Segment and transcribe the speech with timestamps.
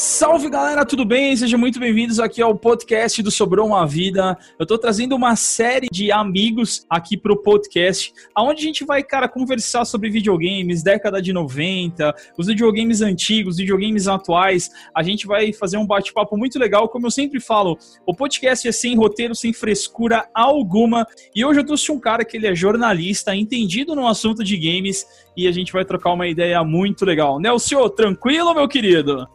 [0.00, 1.34] Salve galera, tudo bem?
[1.34, 4.38] Sejam muito bem-vindos aqui ao podcast do Sobrou uma Vida.
[4.56, 9.28] Eu tô trazendo uma série de amigos aqui pro podcast, aonde a gente vai, cara,
[9.28, 14.70] conversar sobre videogames, década de 90, os videogames antigos, videogames atuais.
[14.94, 17.76] A gente vai fazer um bate-papo muito legal, como eu sempre falo,
[18.06, 21.08] o podcast é sem roteiro, sem frescura alguma.
[21.34, 25.04] E hoje eu trouxe um cara que ele é jornalista, entendido no assunto de games,
[25.36, 27.40] e a gente vai trocar uma ideia muito legal.
[27.40, 29.26] Nelson, tranquilo, meu querido?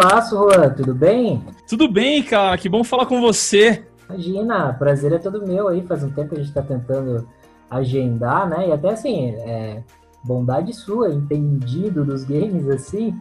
[0.00, 1.44] Tranquilaço, Juan, tudo bem?
[1.68, 3.84] Tudo bem, cara, que bom falar com você.
[4.08, 7.28] Imagina, prazer é todo meu aí, faz um tempo que a gente tá tentando
[7.68, 8.68] agendar, né?
[8.68, 9.82] E até assim, é,
[10.24, 13.14] bondade sua, entendido dos games, assim,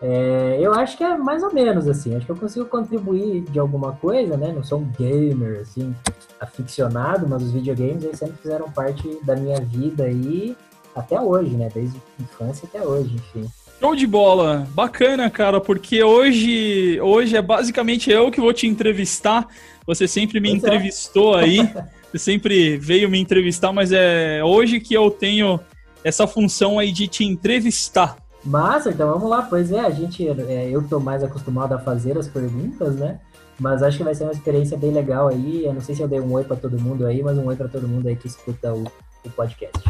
[0.00, 2.16] é, eu acho que é mais ou menos assim.
[2.16, 4.52] Acho que eu consigo contribuir de alguma coisa, né?
[4.52, 5.94] Não sou um gamer, assim,
[6.40, 10.56] aficionado, mas os videogames aí sempre fizeram parte da minha vida aí
[10.96, 11.68] até hoje, né?
[11.72, 13.46] Desde infância até hoje, enfim.
[13.82, 19.44] Show de bola, bacana, cara, porque hoje, hoje é basicamente eu que vou te entrevistar.
[19.84, 20.66] Você sempre me pois é.
[20.68, 21.42] entrevistou é.
[21.42, 21.58] aí,
[22.08, 25.58] você sempre veio me entrevistar, mas é hoje que eu tenho
[26.04, 28.16] essa função aí de te entrevistar.
[28.44, 29.42] Massa, então vamos lá.
[29.42, 33.18] Pois é, a gente, é, eu tô mais acostumado a fazer as perguntas, né?
[33.58, 35.64] Mas acho que vai ser uma experiência bem legal aí.
[35.64, 37.56] Eu não sei se eu dei um oi para todo mundo aí, mas um oi
[37.56, 38.84] para todo mundo aí que escuta o,
[39.24, 39.82] o podcast.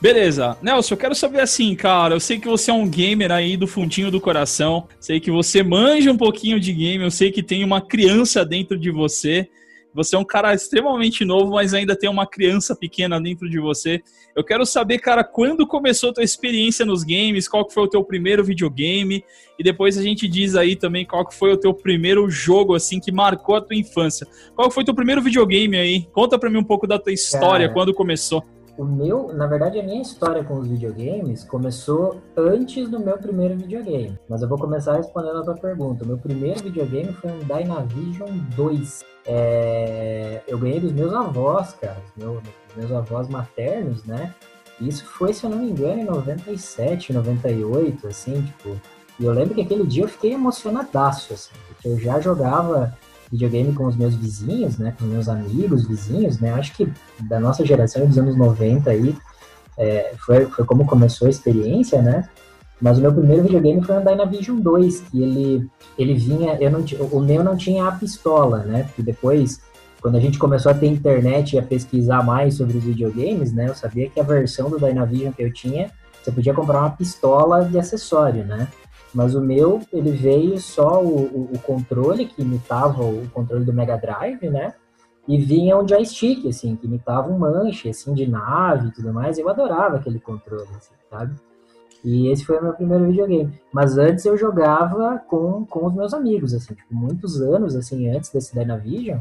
[0.00, 0.56] Beleza.
[0.62, 2.14] Nelson, eu quero saber assim, cara.
[2.14, 4.88] Eu sei que você é um gamer aí do fundinho do coração.
[4.98, 7.04] Sei que você manja um pouquinho de game.
[7.04, 9.46] Eu sei que tem uma criança dentro de você.
[9.92, 14.00] Você é um cara extremamente novo, mas ainda tem uma criança pequena dentro de você.
[14.36, 18.02] Eu quero saber, cara, quando começou a tua experiência nos games, qual foi o teu
[18.04, 19.24] primeiro videogame,
[19.58, 23.10] e depois a gente diz aí também qual foi o teu primeiro jogo, assim, que
[23.10, 24.26] marcou a tua infância.
[24.54, 26.06] Qual foi o teu primeiro videogame aí?
[26.12, 28.44] Conta pra mim um pouco da tua história, cara, quando começou
[28.76, 33.56] o meu, na verdade, a minha história com os videogames começou antes do meu primeiro
[33.56, 34.18] videogame.
[34.28, 36.04] Mas eu vou começar respondendo a tua pergunta.
[36.04, 39.04] O meu primeiro videogame foi um Dynavision 2.
[39.26, 40.42] É...
[40.46, 42.42] Eu ganhei dos meus avós, cara, meus,
[42.76, 44.34] meus avós maternos, né?
[44.80, 48.80] Isso foi, se eu não me engano, em 97, 98, assim, tipo.
[49.18, 52.96] E eu lembro que aquele dia eu fiquei emocionadaço, assim, porque eu já jogava
[53.30, 57.64] videogame com os meus vizinhos, né, com meus amigos, vizinhos, né, acho que da nossa
[57.64, 59.16] geração dos anos 90 aí,
[59.78, 62.28] é, foi, foi como começou a experiência, né,
[62.80, 66.84] mas o meu primeiro videogame foi um Dynavision 2, que ele, ele vinha, eu não,
[67.12, 69.60] o meu não tinha a pistola, né, porque depois,
[70.00, 73.68] quando a gente começou a ter internet e a pesquisar mais sobre os videogames, né,
[73.68, 75.90] eu sabia que a versão do Dynavision que eu tinha,
[76.20, 78.66] você podia comprar uma pistola de acessório, né,
[79.12, 83.72] mas o meu, ele veio só o, o, o, controle, que imitava o controle do
[83.72, 84.74] Mega Drive, né?
[85.26, 89.38] E vinha um joystick, assim, que imitava um manche, assim, de nave e tudo mais.
[89.38, 91.34] Eu adorava aquele controle, assim, sabe?
[92.04, 93.52] E esse foi o meu primeiro videogame.
[93.72, 98.30] Mas antes eu jogava com, com os meus amigos, assim, tipo, muitos anos, assim, antes
[98.30, 99.20] desse Dynavision,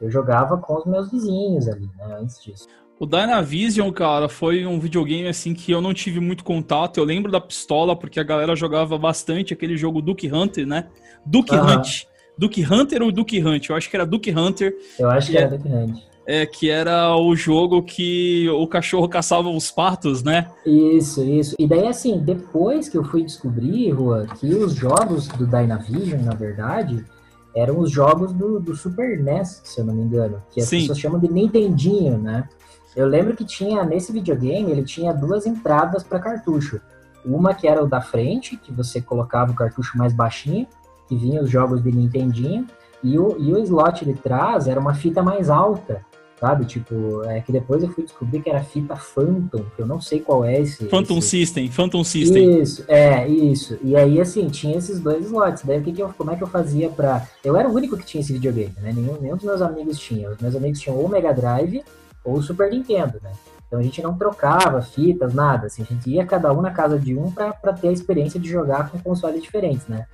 [0.00, 2.66] eu jogava com os meus vizinhos ali, né, antes disso.
[3.02, 6.98] O Dynavision, cara, foi um videogame assim que eu não tive muito contato.
[6.98, 10.86] Eu lembro da pistola porque a galera jogava bastante aquele jogo Duke Hunter, né?
[11.26, 11.66] Duke uhum.
[11.66, 12.04] Hunt.
[12.38, 13.68] Duke Hunter ou Duke Hunt?
[13.68, 14.72] Eu acho que era Duke Hunter.
[14.96, 15.98] Eu acho que, que era é, Duke Hunt.
[16.24, 20.48] É, que era o jogo que o cachorro caçava os patos, né?
[20.64, 21.56] Isso, isso.
[21.58, 26.34] E daí, assim, depois que eu fui descobrir, Rua, que os jogos do Dynavision, na
[26.34, 27.04] verdade,
[27.52, 30.40] eram os jogos do, do Super NES, se eu não me engano.
[30.52, 30.82] Que as Sim.
[30.82, 32.48] pessoas chamam de Nintendinho, né?
[32.94, 36.80] Eu lembro que tinha nesse videogame, ele tinha duas entradas para cartucho.
[37.24, 40.66] Uma que era o da frente, que você colocava o cartucho mais baixinho,
[41.08, 42.66] que vinha os jogos de Nintendinho,
[43.02, 46.04] e o, e o slot de trás era uma fita mais alta,
[46.38, 46.64] sabe?
[46.64, 50.20] Tipo, é que depois eu fui descobrir que era fita Phantom, que eu não sei
[50.20, 50.86] qual é esse.
[50.86, 51.28] Phantom esse...
[51.28, 52.60] System, Phantom System.
[52.60, 53.78] Isso, é, isso.
[53.82, 55.64] E aí, assim, tinha esses dois slots.
[55.64, 57.26] Daí, o que que eu, como é que eu fazia pra.
[57.44, 58.92] Eu era o único que tinha esse videogame, né?
[58.92, 60.30] Nenhum, nenhum dos meus amigos tinha.
[60.30, 61.82] Os meus amigos tinham o Mega Drive
[62.24, 63.32] ou Super Nintendo, né?
[63.66, 66.98] Então a gente não trocava fitas, nada, assim, a gente ia cada um na casa
[66.98, 70.06] de um para ter a experiência de jogar com consoles diferentes, né?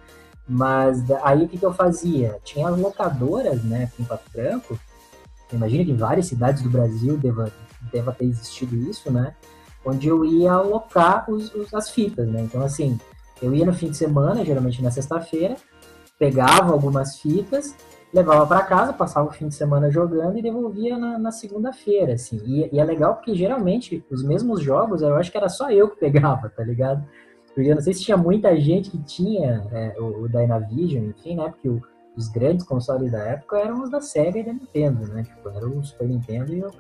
[0.49, 2.39] Mas aí o que, que eu fazia?
[2.45, 4.79] Tinha as locadoras, né, aqui em Pato Branco,
[5.53, 7.53] imagina que em várias cidades do Brasil deva,
[7.93, 9.35] deva ter existido isso, né?
[9.85, 12.41] Onde eu ia alocar os, os, as fitas, né?
[12.41, 12.99] Então, assim,
[13.43, 15.57] eu ia no fim de semana, geralmente na sexta-feira,
[16.19, 17.75] pegava algumas fitas
[18.13, 22.41] levava para casa, passava o fim de semana jogando e devolvia na, na segunda-feira, assim.
[22.45, 25.91] E, e, é legal porque geralmente os mesmos jogos, eu acho que era só eu
[25.91, 27.07] que pegava, tá ligado?
[27.55, 31.37] Porque eu não sei se tinha muita gente que tinha é, o, o Dynavision, enfim,
[31.37, 31.51] né?
[31.51, 31.83] Porque o,
[32.17, 35.25] os grandes consoles da época eram os da Sega e da Nintendo, né?
[35.25, 36.71] Tipo, era o Super Nintendo e o,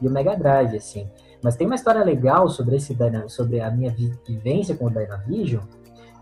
[0.00, 1.08] e o Mega Drive, assim.
[1.42, 2.96] Mas tem uma história legal sobre esse
[3.28, 5.62] sobre a minha vivência com o Dynavision,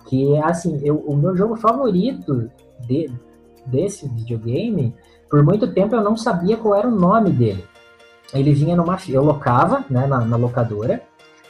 [0.07, 2.51] Que, assim, eu, o meu jogo favorito
[2.87, 3.11] de,
[3.67, 4.95] desse videogame,
[5.29, 7.65] por muito tempo eu não sabia qual era o nome dele.
[8.33, 8.99] Ele vinha numa.
[9.09, 11.03] Eu locava, né, na, na locadora.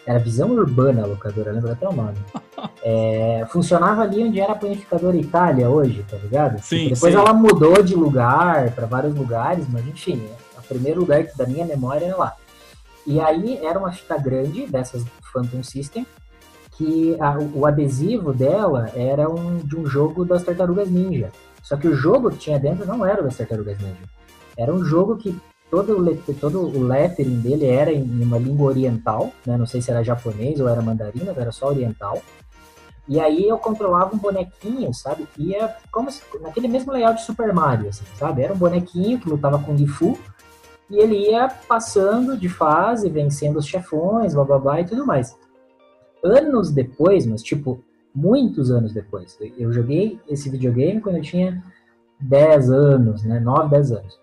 [0.07, 2.17] Era Visão Urbana a locadora, lembra até o nome.
[2.83, 6.59] É, funcionava ali onde era a Planificadora Itália hoje, tá ligado?
[6.63, 7.19] Sim, tipo, depois sim.
[7.19, 10.23] ela mudou de lugar para vários lugares, mas enfim,
[10.59, 12.37] o primeiro lugar da minha memória era lá.
[13.07, 16.07] E aí era uma fita grande dessas Phantom System,
[16.77, 21.31] que a, o adesivo dela era um, de um jogo das Tartarugas Ninja.
[21.63, 24.09] Só que o jogo que tinha dentro não era das Tartarugas Ninja.
[24.57, 25.39] Era um jogo que
[25.71, 29.57] todo o, todo o lettering dele era em uma língua oriental, né?
[29.57, 32.21] não sei se era japonês ou era mandarim, mas era só oriental.
[33.09, 35.27] E aí eu controlava um bonequinho, sabe?
[35.35, 38.43] Que ia como se, naquele mesmo layout de Super Mario, assim, sabe?
[38.43, 40.19] Era um bonequinho que lutava com Gifu
[40.89, 45.37] e ele ia passando de fase, vencendo os chefões, blá blá blá e tudo mais.
[46.23, 47.83] Anos depois, mas tipo,
[48.15, 51.63] muitos anos depois, eu joguei esse videogame quando eu tinha
[52.21, 53.41] 10 anos, né?
[53.41, 54.21] 9, 10 anos.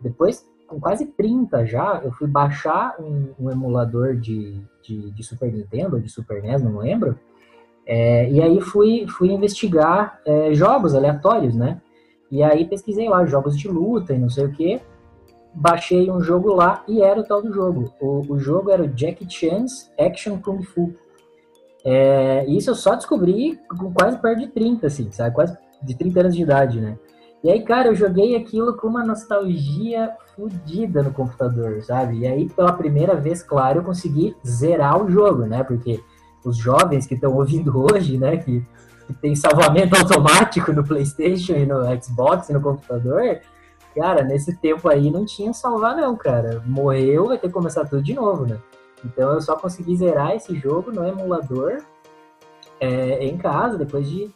[0.00, 5.52] Depois, com quase 30 já, eu fui baixar um, um emulador de, de, de, Super
[5.52, 7.18] Nintendo, de Super NES, não lembro.
[7.86, 11.80] É, e aí fui, fui investigar é, jogos aleatórios, né?
[12.30, 14.80] E aí pesquisei lá jogos de luta e não sei o que.
[15.54, 17.92] Baixei um jogo lá e era o tal do jogo.
[17.98, 20.94] O, o jogo era o Jackie Chan's Action Kung Fu.
[21.84, 25.34] É, isso eu só descobri com quase perto de 30, assim, sabe?
[25.34, 26.98] Quase de 30 anos de idade, né?
[27.42, 32.18] E aí, cara, eu joguei aquilo com uma nostalgia fodida no computador, sabe?
[32.18, 35.62] E aí, pela primeira vez, claro, eu consegui zerar o jogo, né?
[35.62, 36.02] Porque
[36.44, 38.38] os jovens que estão ouvindo hoje, né?
[38.38, 38.64] Que,
[39.06, 43.40] que tem salvamento automático no PlayStation e no Xbox e no computador,
[43.94, 46.60] cara, nesse tempo aí não tinha salvar, não, cara.
[46.66, 48.58] Morreu, vai ter que começar tudo de novo, né?
[49.04, 51.82] Então eu só consegui zerar esse jogo no emulador
[52.80, 54.30] é, em casa, depois de,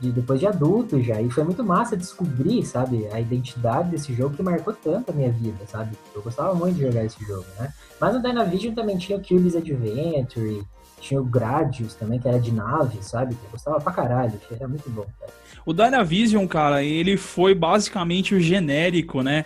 [0.00, 1.20] de, depois de adulto já.
[1.20, 5.30] E foi muito massa descobrir, sabe, a identidade desse jogo que marcou tanto a minha
[5.30, 5.96] vida, sabe?
[6.14, 7.72] Eu gostava muito de jogar esse jogo, né?
[8.00, 10.64] Mas no Dynavision também tinha o Kirby's Adventure,
[11.00, 13.36] tinha o Gradius também, que era de nave, sabe?
[13.44, 15.32] Eu gostava pra caralho, era muito bom, cara.
[15.66, 19.44] O Dynavision, cara, ele foi basicamente o genérico, né?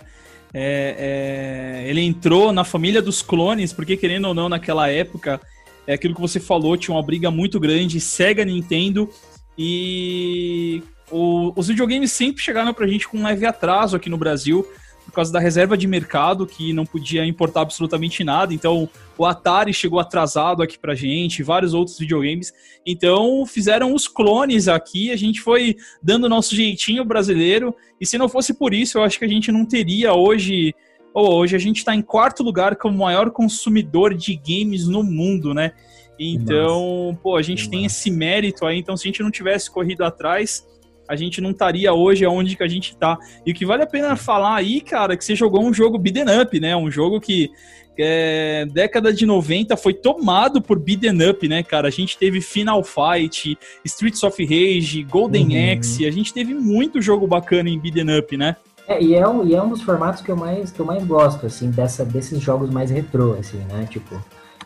[0.53, 5.39] É, é, ele entrou na família dos clones, porque querendo ou não, naquela época,
[5.85, 9.09] é aquilo que você falou, tinha uma briga muito grande, Sega, Nintendo,
[9.57, 10.81] e
[11.11, 14.65] o, os videogames sempre chegaram pra gente com um leve atraso aqui no Brasil,
[15.09, 18.53] por causa da reserva de mercado, que não podia importar absolutamente nada.
[18.53, 22.53] Então, o Atari chegou atrasado aqui pra gente, vários outros videogames.
[22.85, 27.75] Então, fizeram os clones aqui, a gente foi dando o nosso jeitinho brasileiro.
[27.99, 30.73] E se não fosse por isso, eu acho que a gente não teria hoje.
[31.13, 35.53] Oh, hoje a gente está em quarto lugar como maior consumidor de games no mundo,
[35.53, 35.73] né?
[36.19, 37.19] Então, Nossa.
[37.23, 37.71] pô, a gente Nossa.
[37.71, 38.77] tem esse mérito aí.
[38.77, 40.65] Então, se a gente não tivesse corrido atrás,
[41.09, 43.17] a gente não estaria hoje aonde que a gente tá.
[43.43, 46.39] E o que vale a pena falar aí, cara, que você jogou um jogo beat'em
[46.39, 46.75] up, né?
[46.75, 47.49] Um jogo que
[47.97, 51.87] é, década de 90 foi tomado por beat'em up, né, cara?
[51.87, 55.73] A gente teve Final Fight, Streets of Rage, Golden uhum.
[55.73, 58.55] Axe, a gente teve muito jogo bacana em beat'em up, né?
[58.87, 61.03] É, e é, um, e é um dos formatos que eu mais, que eu mais
[61.03, 63.87] gosto, assim, dessa, desses jogos mais retrô, assim, né?
[63.89, 64.23] Tipo,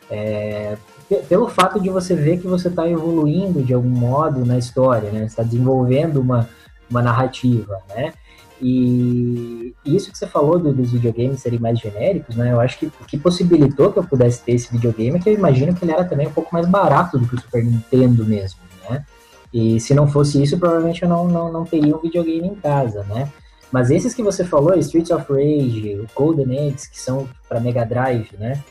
[0.10, 0.78] é,
[1.28, 5.26] pelo fato de você ver que você está evoluindo de algum modo na história, né?
[5.26, 6.50] está desenvolvendo uma,
[6.90, 8.14] uma narrativa, né?
[8.62, 12.54] E isso que você falou do, dos videogames serem mais genéricos, né?
[12.54, 15.34] Eu acho que o que possibilitou que eu pudesse ter esse videogame é que eu
[15.34, 18.60] imagino que ele era também um pouco mais barato do que o Super Nintendo mesmo,
[18.90, 19.04] né?
[19.54, 23.04] E se não fosse isso, provavelmente eu não, não, não teria um videogame em casa,
[23.04, 23.30] né?
[23.70, 28.30] Mas esses que você falou, Streets of Rage, Golden Axe, que são para Mega Drive,
[28.40, 28.64] né?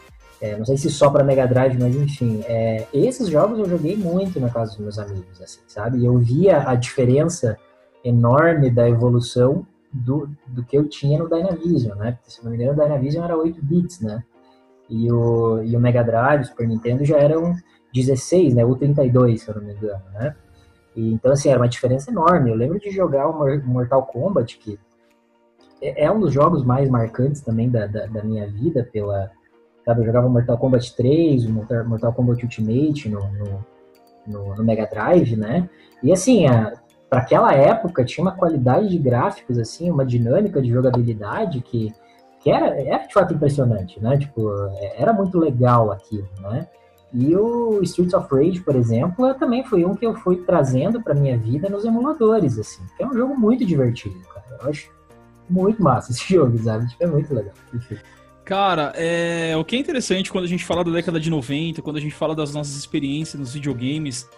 [0.43, 3.97] É, não sei se só para Mega Drive, mas enfim, é, esses jogos eu joguei
[3.97, 5.99] muito na casa dos meus amigos, assim, sabe?
[5.99, 7.57] E eu via a diferença
[8.05, 12.13] enorme da evolução do, do que eu tinha no Dynavision, né?
[12.13, 14.25] Porque, se não me engano, o Dynavision era 8 bits, né?
[14.91, 17.55] E o, e o Mega Drive, o Super Nintendo já eram
[17.95, 18.65] 16, né?
[18.65, 20.35] Ou 32, se eu não me engano, né?
[20.97, 22.51] E, então, assim, era uma diferença enorme.
[22.51, 24.77] Eu lembro de jogar o Mortal Kombat, que
[25.81, 29.31] é, é um dos jogos mais marcantes também da, da, da minha vida pela
[29.85, 33.65] Sabe, eu jogava Mortal Kombat 3, Mortal Kombat Ultimate no, no,
[34.27, 35.69] no, no Mega Drive, né?
[36.03, 36.47] E assim,
[37.11, 41.93] para aquela época tinha uma qualidade de gráficos, assim, uma dinâmica de jogabilidade que,
[42.41, 44.17] que era, era de fato impressionante, né?
[44.17, 46.67] Tipo, é, era muito legal aquilo, né?
[47.13, 51.15] E o Streets of Rage, por exemplo, também foi um que eu fui trazendo para
[51.15, 52.83] minha vida nos emuladores, assim.
[52.97, 54.47] Que é um jogo muito divertido, cara.
[54.63, 54.91] Eu acho
[55.51, 56.89] muito massa esse jogo, sabe?
[56.89, 57.55] Tipo, é muito legal.
[57.75, 57.99] Enfim.
[58.45, 61.97] Cara, é, o que é interessante quando a gente fala da década de 90, quando
[61.97, 64.29] a gente fala das nossas experiências nos videogames,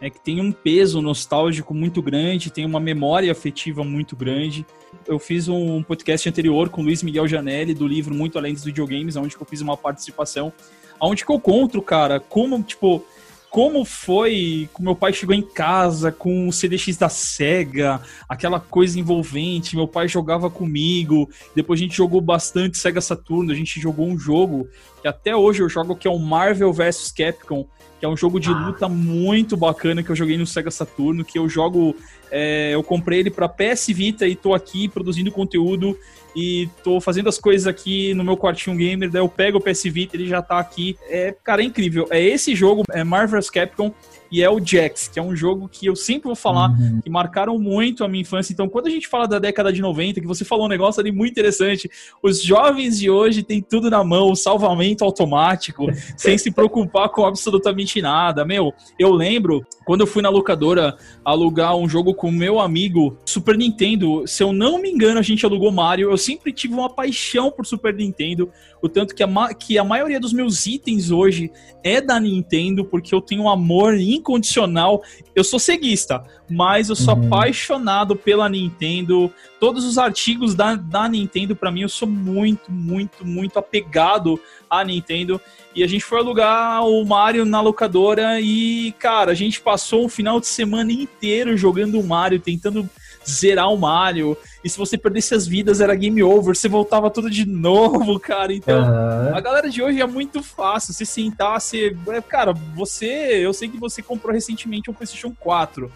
[0.00, 4.64] é que tem um peso nostálgico muito grande, tem uma memória afetiva muito grande.
[5.06, 9.16] Eu fiz um podcast anterior com Luiz Miguel Janelli, do livro Muito Além dos Videogames,
[9.16, 10.52] onde eu fiz uma participação,
[10.98, 13.04] onde eu conto, cara, como, tipo,
[13.50, 18.98] como foi que meu pai chegou em casa com o CDX da Sega, aquela coisa
[18.98, 24.06] envolvente, meu pai jogava comigo, depois a gente jogou bastante Sega Saturno, a gente jogou
[24.06, 24.68] um jogo
[25.00, 27.66] que até hoje eu jogo que é o Marvel vs Capcom,
[27.98, 31.38] que é um jogo de luta muito bacana que eu joguei no Sega Saturno, que
[31.38, 31.94] eu jogo,
[32.30, 35.98] é, eu comprei ele para PS Vita e tô aqui produzindo conteúdo
[36.34, 39.82] e tô fazendo as coisas aqui no meu quartinho gamer, daí eu pego o PS
[39.84, 40.96] Vita, ele já tá aqui.
[41.08, 42.06] É, cara, é incrível.
[42.10, 43.92] É esse jogo, é Marvel's Capcom,
[44.30, 47.00] e é o Jax, que é um jogo que eu sempre vou falar uhum.
[47.02, 48.52] que marcaram muito a minha infância.
[48.52, 51.10] Então, quando a gente fala da década de 90, que você falou um negócio ali
[51.10, 51.90] muito interessante,
[52.22, 58.00] os jovens de hoje têm tudo na mão, salvamento automático, sem se preocupar com absolutamente
[58.02, 58.44] nada.
[58.44, 63.56] Meu, eu lembro quando eu fui na locadora alugar um jogo com meu amigo Super
[63.56, 66.10] Nintendo, se eu não me engano, a gente alugou Mario.
[66.10, 68.50] Eu sempre tive uma paixão por Super Nintendo.
[68.82, 71.50] O tanto que a, que a maioria dos meus itens hoje
[71.84, 75.02] é da Nintendo, porque eu tenho um amor incondicional.
[75.34, 77.26] Eu sou ceguista, mas eu sou uhum.
[77.26, 79.32] apaixonado pela Nintendo.
[79.58, 84.79] Todos os artigos da, da Nintendo, para mim, eu sou muito, muito, muito apegado à
[84.84, 85.40] Nintendo.
[85.74, 90.08] E a gente foi alugar o Mario na locadora e, cara, a gente passou um
[90.08, 92.88] final de semana inteiro jogando o Mario, tentando
[93.28, 94.36] zerar o Mario.
[94.64, 98.52] E se você perdesse as vidas, era game over, você voltava tudo de novo, cara.
[98.52, 99.36] Então, uhum.
[99.36, 100.92] a galera de hoje é muito fácil.
[100.92, 101.96] Se sentar, você.
[102.08, 103.06] É, cara, você.
[103.06, 105.90] Eu sei que você comprou recentemente um PlayStation 4.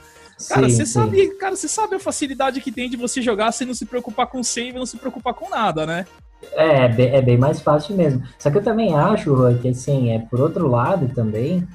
[0.49, 3.67] Cara, sim, você sabe, cara, você sabe a facilidade que tem de você jogar sem
[3.67, 6.07] não se preocupar com save, não se preocupar com nada, né?
[6.53, 8.23] É, é bem mais fácil mesmo.
[8.39, 11.67] Só que eu também acho, Roy, que assim, é por outro lado também,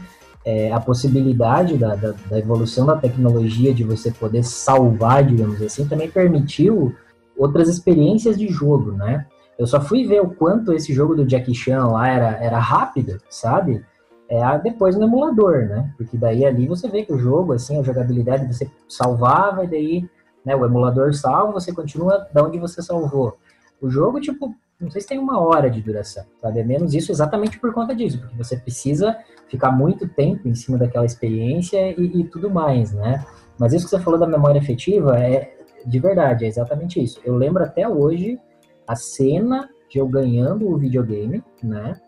[0.45, 5.87] é, a possibilidade da, da, da, evolução da tecnologia de você poder salvar, digamos assim,
[5.87, 6.95] também permitiu
[7.37, 9.25] outras experiências de jogo, né?
[9.57, 13.17] Eu só fui ver o quanto esse jogo do Jackie Chan lá era, era rápido,
[13.29, 13.83] sabe?
[14.29, 15.93] É, depois no emulador, né?
[15.97, 20.09] Porque daí ali você vê que o jogo, assim, a jogabilidade você salvava e daí
[20.45, 23.37] né, o emulador salva, você continua da onde você salvou.
[23.81, 26.59] O jogo, tipo, não sei se tem uma hora de duração, sabe?
[26.59, 29.17] É menos isso exatamente por conta disso, porque você precisa
[29.47, 33.25] ficar muito tempo em cima daquela experiência e, e tudo mais, né?
[33.57, 35.53] Mas isso que você falou da memória efetiva é
[35.85, 37.19] de verdade, é exatamente isso.
[37.23, 38.39] Eu lembro até hoje
[38.87, 41.99] a cena de eu ganhando o videogame, né?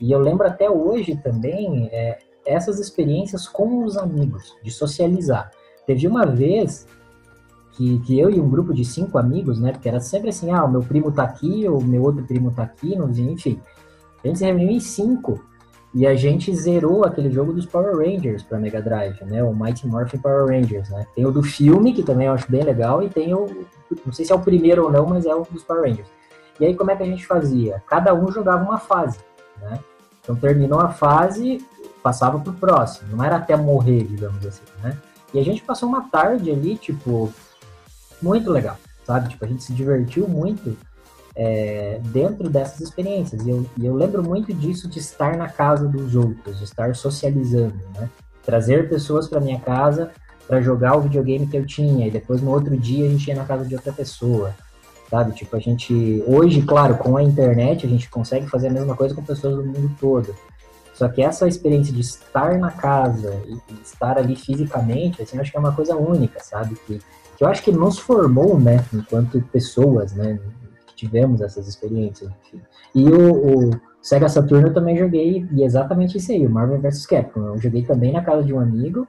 [0.00, 5.50] E eu lembro até hoje também é, essas experiências com os amigos, de socializar.
[5.86, 6.86] Teve uma vez
[7.72, 9.72] que, que eu e um grupo de cinco amigos, né?
[9.72, 12.62] Porque era sempre assim, ah, o meu primo tá aqui, o meu outro primo tá
[12.62, 13.60] aqui, enfim.
[14.22, 15.42] A gente se reuniu em cinco
[15.94, 19.42] e a gente zerou aquele jogo dos Power Rangers para Mega Drive, né?
[19.42, 21.06] O Mighty Morphin Power Rangers, né?
[21.14, 23.46] Tem o do filme, que também eu acho bem legal, e tem o.
[24.06, 26.08] Não sei se é o primeiro ou não, mas é o dos Power Rangers.
[26.58, 27.82] E aí, como é que a gente fazia?
[27.86, 29.18] Cada um jogava uma fase,
[29.60, 29.78] né?
[30.22, 31.58] Então, terminou a fase,
[32.02, 33.16] passava pro próximo.
[33.16, 34.96] Não era até morrer, digamos assim, né?
[35.34, 37.32] E a gente passou uma tarde ali, tipo,
[38.22, 39.28] muito legal, sabe?
[39.30, 40.76] Tipo, a gente se divertiu muito
[41.34, 43.44] é, dentro dessas experiências.
[43.44, 46.94] E eu, e eu lembro muito disso de estar na casa dos outros, de estar
[46.94, 48.08] socializando, né?
[48.44, 50.10] Trazer pessoas para minha casa
[50.46, 53.36] para jogar o videogame que eu tinha e depois no outro dia a gente ia
[53.36, 54.54] na casa de outra pessoa,
[55.08, 55.32] sabe?
[55.32, 59.14] Tipo, a gente hoje, claro, com a internet a gente consegue fazer a mesma coisa
[59.14, 60.34] com pessoas do mundo todo.
[60.94, 65.56] Só que essa experiência de estar na casa e, estar ali fisicamente, assim, acho que
[65.56, 66.74] é uma coisa única, sabe?
[66.86, 67.00] Que
[67.36, 70.38] que eu acho que nos formou, né, enquanto pessoas, né,
[70.86, 72.30] que tivemos essas experiências.
[72.94, 73.70] E o, o
[74.00, 77.40] Sega Saturn eu também joguei, e é exatamente isso aí, o Marvel vs Capcom.
[77.40, 79.06] Eu joguei também na casa de um amigo,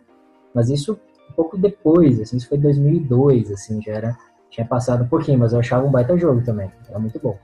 [0.54, 1.00] mas isso
[1.30, 4.18] um pouco depois, assim, isso foi 2002, assim, já era,
[4.50, 7.38] tinha passado um pouquinho, mas eu achava um baita jogo também, era muito bom.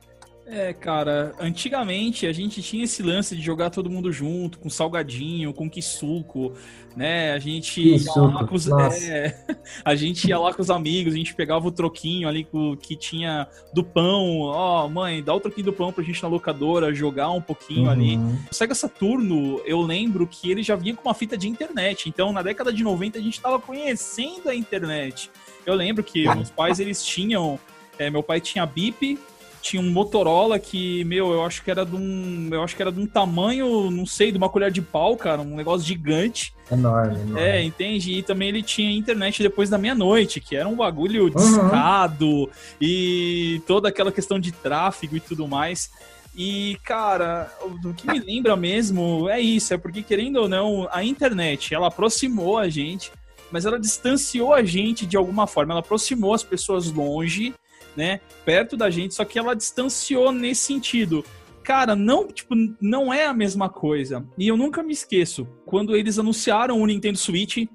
[0.51, 5.53] É, cara, antigamente a gente tinha esse lance de jogar todo mundo junto, com salgadinho,
[5.53, 6.53] com quisuco,
[6.95, 7.33] né?
[7.33, 9.45] A gente ia lá com os, é,
[9.85, 12.47] a gente ia lá com os amigos, a gente pegava o troquinho ali
[12.81, 16.29] que tinha do pão, ó, oh, mãe, dá o troquinho do pão pra gente na
[16.29, 17.91] locadora jogar um pouquinho uhum.
[17.91, 18.17] ali.
[18.51, 22.33] O Sega Saturno, eu lembro que ele já vinha com uma fita de internet, então
[22.33, 25.29] na década de 90 a gente tava conhecendo a internet.
[25.63, 27.59] Eu lembro que meus pais eles tinham,
[27.99, 29.19] é, meu pai tinha BIP,
[29.61, 32.49] tinha um Motorola que, meu, eu acho que era de um.
[32.51, 35.41] Eu acho que era de um tamanho, não sei, de uma colher de pau, cara,
[35.41, 36.53] um negócio gigante.
[36.71, 37.39] Enorme, enorme.
[37.39, 38.13] É, entende?
[38.13, 41.29] E também ele tinha internet depois da meia-noite, que era um bagulho uhum.
[41.29, 42.49] discado
[42.79, 45.89] e toda aquela questão de tráfego e tudo mais.
[46.35, 47.51] E, cara,
[47.83, 51.87] o que me lembra mesmo é isso, é porque, querendo ou não, a internet, ela
[51.87, 53.11] aproximou a gente,
[53.51, 57.53] mas ela distanciou a gente de alguma forma, ela aproximou as pessoas longe,
[57.99, 61.21] né, perto da gente, só que ela distanciou nesse sentido.
[61.61, 64.25] Cara, não, tipo, não é a mesma coisa.
[64.37, 67.67] E eu nunca me esqueço, quando eles anunciaram o Nintendo Switch,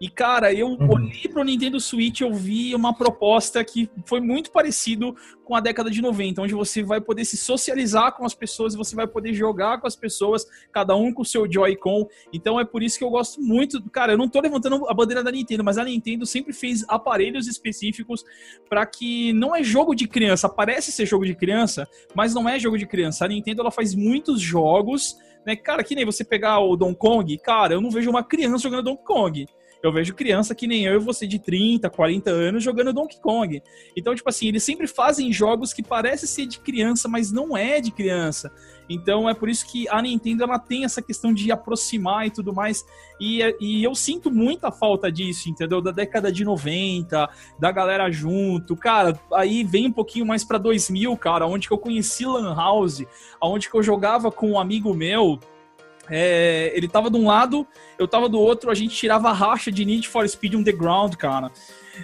[0.00, 0.90] e, cara, eu uhum.
[0.90, 5.90] olhei pro Nintendo Switch eu vi uma proposta que foi muito parecido com a década
[5.90, 9.80] de 90, onde você vai poder se socializar com as pessoas, você vai poder jogar
[9.80, 12.08] com as pessoas, cada um com o seu Joy-Con.
[12.32, 13.82] Então é por isso que eu gosto muito.
[13.90, 17.46] Cara, eu não tô levantando a bandeira da Nintendo, mas a Nintendo sempre fez aparelhos
[17.46, 18.24] específicos
[18.68, 22.58] para que não é jogo de criança, parece ser jogo de criança, mas não é
[22.58, 23.24] jogo de criança.
[23.24, 25.54] A Nintendo ela faz muitos jogos, né?
[25.54, 28.84] Cara, que nem você pegar o Donkey Kong, cara, eu não vejo uma criança jogando
[28.84, 29.46] Donkey Kong.
[29.84, 33.62] Eu vejo criança que nem eu e você de 30, 40 anos jogando Donkey Kong.
[33.94, 37.82] Então, tipo assim, eles sempre fazem jogos que parecem ser de criança, mas não é
[37.82, 38.50] de criança.
[38.88, 42.54] Então é por isso que a Nintendo ela tem essa questão de aproximar e tudo
[42.54, 42.82] mais.
[43.20, 45.82] E, e eu sinto muita falta disso, entendeu?
[45.82, 48.74] Da década de 90, da galera junto.
[48.74, 53.04] Cara, aí vem um pouquinho mais para 2000, cara, onde que eu conheci Lan House,
[53.38, 55.38] onde que eu jogava com um amigo meu
[56.10, 57.66] é, ele tava de um lado,
[57.98, 61.50] eu tava do outro, a gente tirava a racha de Need for Speed Underground, cara.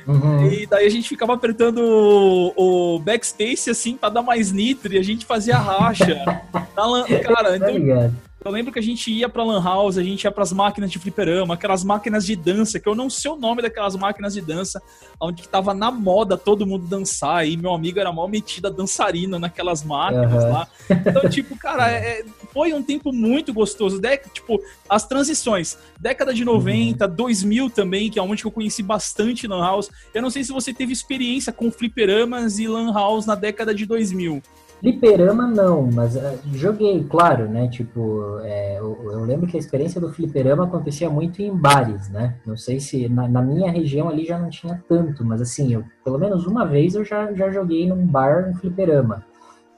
[0.06, 0.50] Uhum.
[0.50, 4.98] E daí a gente ficava apertando o, o backspace assim para dar mais nitro e
[4.98, 6.24] a gente fazia racha.
[7.26, 10.50] cara, então, eu lembro que a gente ia pra Lan House, a gente ia pras
[10.50, 14.32] máquinas de fliperama, aquelas máquinas de dança, que eu não sei o nome daquelas máquinas
[14.32, 14.80] de dança,
[15.20, 19.84] onde tava na moda todo mundo dançar, e meu amigo era mal metida dançarina naquelas
[19.84, 20.52] máquinas uhum.
[20.52, 20.68] lá.
[20.88, 24.00] Então, tipo, cara, é, foi um tempo muito gostoso.
[24.00, 27.14] De, tipo, as transições, década de 90, uhum.
[27.14, 29.90] 2000 também, que é onde eu conheci bastante Lan House.
[30.14, 33.86] Eu não sei se você teve experiência com fliperamas e Lan House na década de
[33.86, 34.42] 2000.
[34.80, 37.68] Fliperama não, mas uh, joguei, claro, né?
[37.68, 42.36] Tipo, é, eu, eu, lembro que a experiência do fliperama acontecia muito em bares, né?
[42.46, 45.84] Não sei se na, na, minha região ali já não tinha tanto, mas assim, eu,
[46.02, 49.22] pelo menos uma vez eu já, já joguei num bar, um fliperama,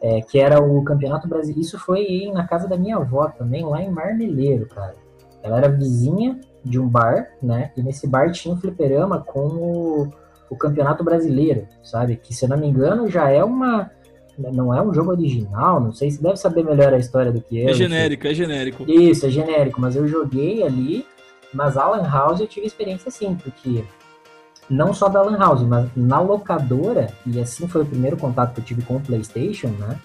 [0.02, 1.60] é, que era o Campeonato Brasileiro.
[1.60, 4.94] Isso foi na casa da minha avó também, lá em Marmeleiro, cara.
[5.42, 7.72] Ela era vizinha de um bar, né?
[7.76, 10.08] E nesse bar tinha um fliperama com o,
[10.50, 12.16] o Campeonato Brasileiro, sabe?
[12.16, 13.90] Que se eu não me engano já é uma
[14.38, 17.60] não é um jogo original, não sei se deve saber melhor a história do que
[17.60, 17.68] eu.
[17.68, 18.90] É genérico, é genérico.
[18.90, 21.04] Isso, é genérico, mas eu joguei ali,
[21.52, 23.84] mas a Lan House eu tive experiência assim, porque
[24.68, 28.60] não só da Lan House, mas na locadora, e assim foi o primeiro contato que
[28.60, 29.98] eu tive com o PlayStation, né?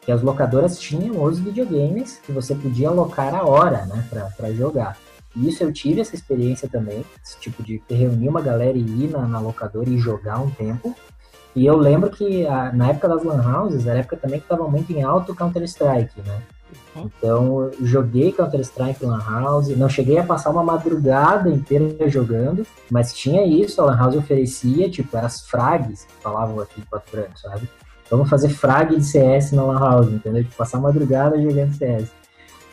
[0.00, 4.04] Que as locadoras tinham os videogames que você podia alocar a hora, né,
[4.36, 4.98] para jogar.
[5.34, 9.10] E isso eu tive essa experiência também, esse tipo de reunir uma galera e ir
[9.10, 10.94] na, na locadora e jogar um tempo.
[11.54, 14.66] E eu lembro que a, na época das Lan Houses, era época também que estava
[14.68, 16.42] muito em alto Counter-Strike, né?
[16.96, 23.44] Então, joguei Counter-Strike Lan House, não cheguei a passar uma madrugada inteira jogando, mas tinha
[23.46, 27.40] isso, a Lan House oferecia, tipo, eram as frags, que falavam aqui em Quatro Brancos,
[27.40, 27.68] sabe?
[28.10, 30.44] Vamos fazer frag de CS na Lan House, entendeu?
[30.44, 32.10] Tipo, passar a madrugada jogando CS.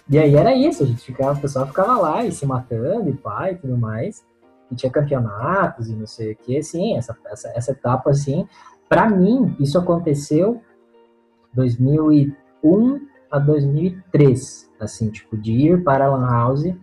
[0.10, 3.14] E aí era isso, a gente ficava, o pessoal ficava lá e se matando e
[3.14, 4.24] pai e tudo mais
[4.72, 8.48] e tinha campeonatos e não sei o que, sim, essa, essa, essa etapa, assim,
[8.88, 10.62] para mim, isso aconteceu
[11.54, 16.74] 2001 a 2003, assim, tipo, de ir para a Lan House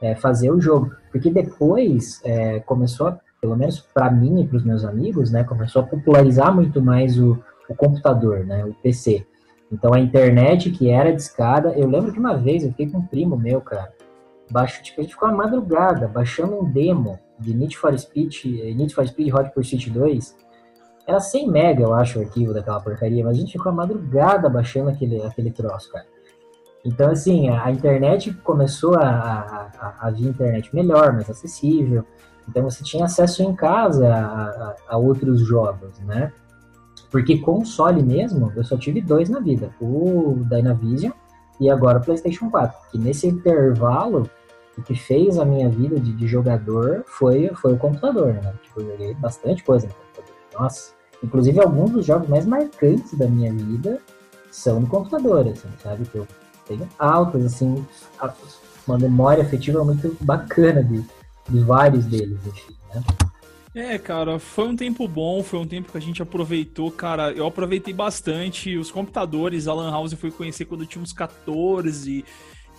[0.00, 4.64] é, fazer o jogo, porque depois é, começou, pelo menos para mim e para os
[4.64, 9.26] meus amigos, né, começou a popularizar muito mais o, o computador, né, o PC.
[9.70, 13.06] Então a internet que era discada, eu lembro que uma vez eu fiquei com um
[13.06, 13.92] primo meu, cara,
[14.50, 18.94] baixo, tipo, a gente ficou uma madrugada baixando um demo de Need for Speed, Need
[18.94, 20.36] for Speed Hot Pursuit 2.
[21.08, 24.46] Era 100 mega, eu acho, o arquivo daquela porcaria, mas a gente ficou a madrugada
[24.46, 26.04] baixando aquele, aquele troço, cara.
[26.84, 32.04] Então, assim, a, a internet começou a, a, a, vir internet melhor, mais acessível.
[32.46, 36.30] Então, você tinha acesso em casa a, a outros jogos, né?
[37.10, 39.70] Porque console mesmo, eu só tive dois na vida.
[39.80, 41.12] O Dynavision
[41.58, 42.90] e agora o PlayStation 4.
[42.90, 44.28] Que nesse intervalo,
[44.76, 48.52] o que fez a minha vida de, de jogador foi, foi o computador, né?
[48.62, 50.34] Tipo, eu joguei bastante coisa no computador.
[50.58, 54.00] Nossa, inclusive alguns dos jogos mais marcantes da minha vida
[54.50, 56.04] são no computador, assim, sabe?
[56.06, 56.28] Que eu
[56.66, 57.84] tenho altas, assim,
[58.86, 61.04] uma memória afetiva muito bacana de,
[61.48, 63.02] de vários deles, enfim, né?
[63.74, 67.30] É, cara, foi um tempo bom, foi um tempo que a gente aproveitou, cara.
[67.30, 69.68] Eu aproveitei bastante os computadores.
[69.68, 72.24] A House eu fui conhecer quando eu tinha uns 14,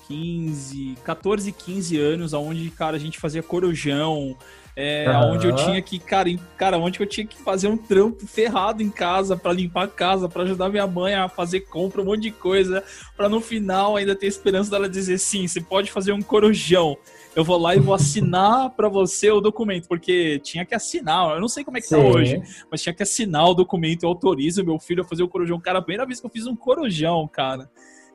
[0.09, 4.35] 15, 14, 15 anos, onde, cara, a gente fazia corujão,
[4.81, 5.33] é, uhum.
[5.33, 8.89] Onde eu tinha que, cara, cara, onde eu tinha que fazer um trampo ferrado em
[8.89, 12.31] casa para limpar a casa, para ajudar minha mãe a fazer compra, um monte de
[12.31, 12.81] coisa,
[13.17, 16.97] para no final ainda ter esperança dela dizer sim, você pode fazer um corujão.
[17.35, 21.35] Eu vou lá e vou assinar para você o documento, porque tinha que assinar.
[21.35, 22.03] Eu não sei como é que tá Sim.
[22.03, 24.03] tá hoje, mas tinha que assinar o documento.
[24.03, 25.59] Eu autorizo meu filho a fazer o corujão.
[25.59, 27.69] Cara, a primeira vez que eu fiz um corujão, cara.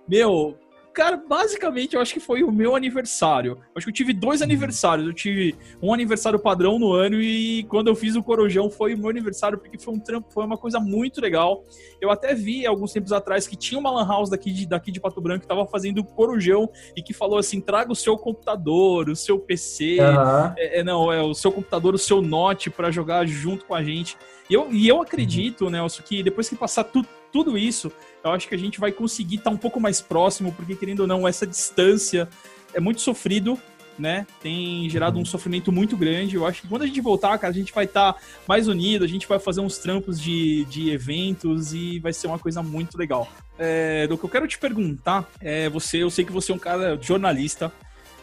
[0.09, 0.57] Meu,
[0.95, 3.59] Cara, basicamente, eu acho que foi o meu aniversário.
[3.75, 4.45] Acho que eu tive dois uhum.
[4.45, 5.05] aniversários.
[5.05, 8.99] Eu tive um aniversário padrão no ano e quando eu fiz o Corujão foi o
[8.99, 11.65] meu aniversário, porque foi um trampo, foi uma coisa muito legal.
[12.01, 15.01] Eu até vi alguns tempos atrás que tinha uma lan house daqui de, daqui de
[15.01, 19.17] Pato Branco que tava fazendo Corujão e que falou assim: traga o seu computador, o
[19.17, 20.55] seu PC, uhum.
[20.57, 23.83] é, é, não, é o seu computador, o seu note para jogar junto com a
[23.83, 24.17] gente.
[24.49, 25.71] E eu, e eu acredito, uhum.
[25.71, 27.91] Nelson, que depois que passar tudo tudo isso,
[28.23, 31.01] eu acho que a gente vai conseguir estar tá um pouco mais próximo, porque querendo
[31.01, 32.29] ou não, essa distância
[32.73, 33.59] é muito sofrido,
[33.99, 34.25] né?
[34.41, 36.37] Tem gerado um sofrimento muito grande.
[36.37, 39.05] Eu acho que quando a gente voltar, cara, a gente vai estar tá mais unido,
[39.05, 42.97] a gente vai fazer uns trampos de, de eventos e vai ser uma coisa muito
[42.97, 43.29] legal.
[43.59, 46.59] É, do que eu quero te perguntar, é você, eu sei que você é um
[46.59, 47.73] cara jornalista,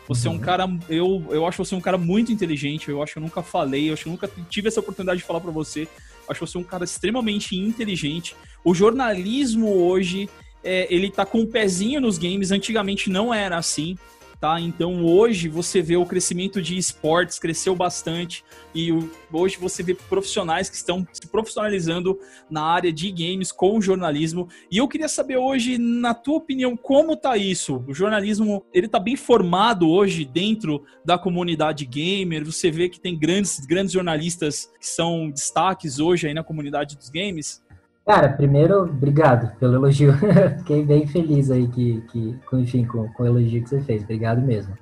[0.08, 0.36] você uhum.
[0.36, 0.46] é um uhum.
[0.46, 3.90] cara, eu, eu acho você um cara muito inteligente, eu acho que eu nunca falei,
[3.90, 5.86] eu acho que eu nunca tive essa oportunidade de falar para você.
[6.32, 8.36] Acho você um cara extremamente inteligente.
[8.64, 10.30] O jornalismo hoje,
[10.64, 12.52] é, ele tá com um pezinho nos games.
[12.52, 13.98] Antigamente não era assim.
[14.42, 14.60] Tá?
[14.60, 18.90] Então hoje você vê o crescimento de esportes cresceu bastante e
[19.32, 22.18] hoje você vê profissionais que estão se profissionalizando
[22.50, 24.50] na área de games com jornalismo.
[24.72, 27.86] E eu queria saber hoje, na tua opinião, como tá isso?
[27.88, 32.44] O jornalismo, ele tá bem formado hoje dentro da comunidade gamer?
[32.44, 37.12] Você vê que tem grandes, grandes jornalistas que são destaques hoje aí na comunidade dos
[37.12, 37.62] games?
[38.06, 40.14] Cara, primeiro, obrigado pelo elogio.
[40.60, 44.04] Fiquei bem feliz aí que, que enfim, com, com o elogio que você fez.
[44.04, 44.76] Obrigado mesmo.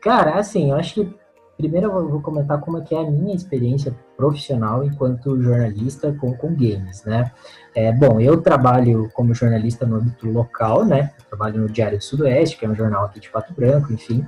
[0.00, 1.16] Cara, assim, eu acho que
[1.56, 6.34] primeiro eu vou comentar como é que é a minha experiência profissional enquanto jornalista com,
[6.34, 7.30] com games, né?
[7.74, 11.12] É, bom, eu trabalho como jornalista no âmbito local, né?
[11.18, 14.26] Eu trabalho no Diário do Sudoeste, que é um jornal aqui de Pato Branco, enfim.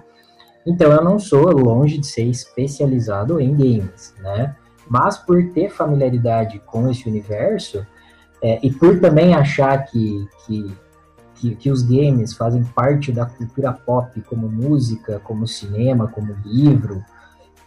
[0.66, 4.54] Então eu não sou longe de ser especializado em games, né?
[4.88, 7.86] Mas por ter familiaridade com esse universo,
[8.42, 10.76] é, e por também achar que, que,
[11.34, 17.02] que, que, os games fazem parte da cultura pop, como música, como cinema, como livro,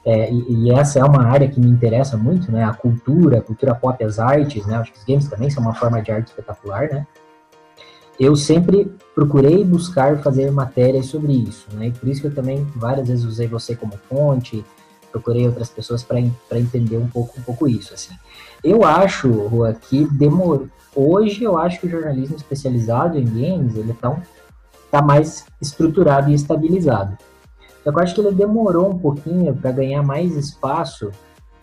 [0.06, 2.64] é, e, e, essa é uma área que me interessa muito, né?
[2.64, 4.78] A cultura, a cultura pop, as artes, né?
[4.78, 7.06] Acho que os games também são uma forma de arte espetacular, né?
[8.20, 11.88] Eu sempre procurei buscar fazer matérias sobre isso, né?
[11.88, 14.66] E por isso que eu também várias vezes usei você como fonte,
[15.12, 16.20] procurei outras pessoas para
[16.60, 18.14] entender um pouco, um pouco isso, assim.
[18.64, 20.08] Eu acho, Rua, que.
[20.96, 24.22] Hoje eu acho que o jornalismo especializado em games ele tá,
[24.92, 27.18] tá mais estruturado e estabilizado.
[27.84, 31.12] Que eu acho que ele demorou um pouquinho para ganhar mais espaço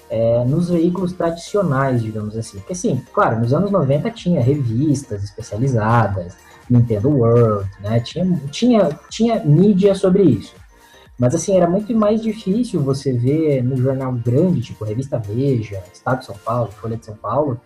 [0.09, 2.59] é, nos veículos tradicionais, digamos assim.
[2.59, 6.37] Porque, assim, claro, nos anos 90 tinha revistas especializadas,
[6.71, 8.01] Nintendo World, né?
[8.01, 10.55] Tinha, tinha, tinha mídia sobre isso.
[11.19, 16.21] Mas assim, era muito mais difícil você ver no jornal grande, tipo Revista Veja, Estado
[16.21, 17.59] de São Paulo, Folha de São Paulo,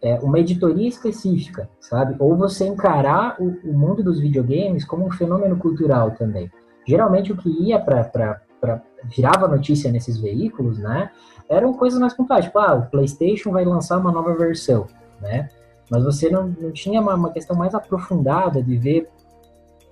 [0.00, 2.14] é, uma editoria específica, sabe?
[2.18, 6.50] Ou você encarar o, o, mundo dos videogames como um fenômeno cultural também.
[6.86, 8.40] Geralmente o que ia para
[9.04, 11.10] virava notícia nesses veículos, né?
[11.48, 14.86] Eram coisas mais pontuais, tipo, ah, o PlayStation vai lançar uma nova versão,
[15.20, 15.48] né?
[15.90, 19.08] Mas você não, não tinha uma, uma questão mais aprofundada de ver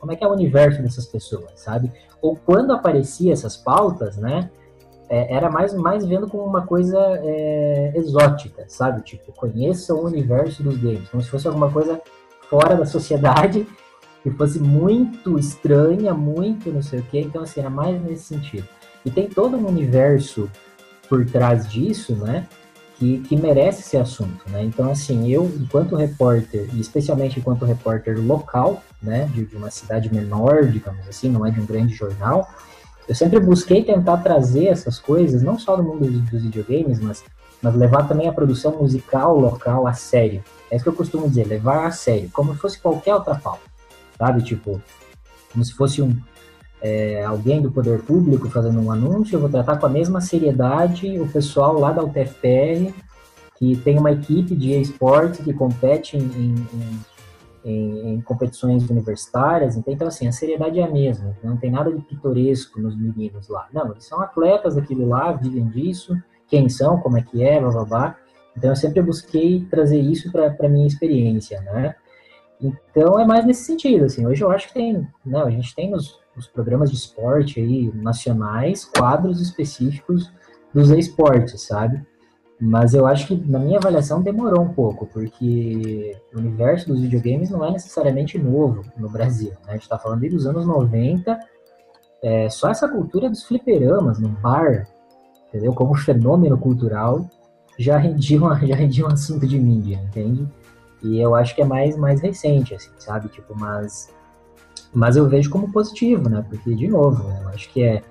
[0.04, 1.90] como é que é o universo dessas pessoas, sabe?
[2.20, 4.50] Ou quando aparecia essas pautas, né?
[5.08, 9.00] É, era mais, mais vendo como uma coisa é, exótica, sabe?
[9.00, 12.02] Tipo, conheça o universo dos games, como se fosse alguma coisa
[12.50, 13.66] fora da sociedade,
[14.22, 17.20] que fosse muito estranha, muito não sei o quê.
[17.20, 18.68] Então, assim, era mais nesse sentido.
[19.06, 20.50] E tem todo um universo
[21.08, 22.46] por trás disso, né?
[22.96, 24.62] Que, que merece esse assunto, né?
[24.62, 30.14] Então, assim, eu, enquanto repórter, e especialmente enquanto repórter local, né, de, de uma cidade
[30.14, 32.48] menor, digamos assim, não é de um grande jornal,
[33.08, 37.22] eu sempre busquei tentar trazer essas coisas, não só do mundo dos videogames, mas,
[37.60, 40.42] mas levar também a produção musical local a sério.
[40.70, 43.62] É isso que eu costumo dizer, levar a sério, como se fosse qualquer outra pauta,
[44.16, 44.42] sabe?
[44.42, 44.80] Tipo,
[45.52, 46.16] como se fosse um,
[46.84, 51.18] é, alguém do poder público fazendo um anúncio, eu vou tratar com a mesma seriedade
[51.18, 52.92] o pessoal lá da UTFPR,
[53.56, 57.00] que tem uma equipe de esportes que compete em, em, em
[57.64, 62.02] em, competições universitárias, então, então, assim, a seriedade é a mesma, não tem nada de
[62.02, 63.66] pitoresco nos meninos lá.
[63.72, 66.14] Não, eles são atletas daquilo lá, vivem disso,
[66.46, 68.16] quem são, como é que é, blá, blá, blá.
[68.54, 71.94] Então, eu sempre busquei trazer isso para a minha experiência, né?
[72.60, 75.90] Então, é mais nesse sentido, assim, hoje eu acho que tem, não, a gente tem
[75.90, 80.30] nos, os programas de esporte aí nacionais, quadros específicos
[80.72, 82.04] dos esportes, sabe?
[82.60, 87.50] Mas eu acho que, na minha avaliação, demorou um pouco, porque o universo dos videogames
[87.50, 89.50] não é necessariamente novo no Brasil.
[89.50, 89.68] Né?
[89.68, 91.38] A gente está falando dos anos 90,
[92.22, 94.88] é, só essa cultura dos fliperamas no bar,
[95.48, 95.74] entendeu?
[95.74, 97.28] Como fenômeno cultural,
[97.78, 100.48] já rendia, uma, já rendia um assunto de mídia, entende?
[101.02, 103.28] E eu acho que é mais, mais recente, assim, sabe?
[103.28, 104.10] Tipo, mas,
[104.94, 106.44] mas eu vejo como positivo, né?
[106.48, 108.02] Porque, de novo, eu acho que é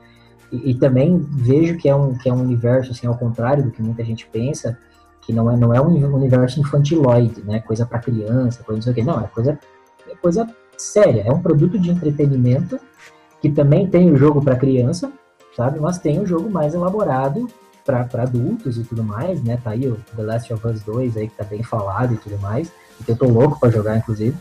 [0.54, 3.72] e, e, também vejo que é, um, que é um universo, assim, ao contrário do
[3.72, 4.78] que muita gente pensa,
[5.22, 7.60] que não é, não é um universo infantiloide, né?
[7.62, 9.04] Coisa para criança, coisa não sei o quê.
[9.04, 9.58] Não, é coisa,
[10.08, 11.24] é coisa séria.
[11.26, 12.80] É um produto de entretenimento
[13.42, 15.12] que também tem o jogo para criança,
[15.56, 15.80] sabe?
[15.80, 17.48] Mas tem o jogo mais elaborado
[17.84, 19.58] para adultos e tudo mais, né?
[19.64, 22.38] Tá aí o The Last of Us 2 aí que tá bem falado e tudo
[22.40, 22.72] mais,
[23.04, 24.38] que eu tô louco para jogar, inclusive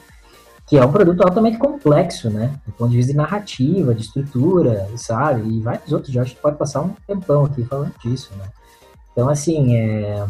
[0.73, 2.59] que é um produto altamente complexo, né?
[2.65, 5.47] Do ponto de vista de narrativa, de estrutura, sabe?
[5.47, 8.47] E vários outros jogos que pode passar um tempão aqui falando disso, né?
[9.13, 10.25] Então, assim, é...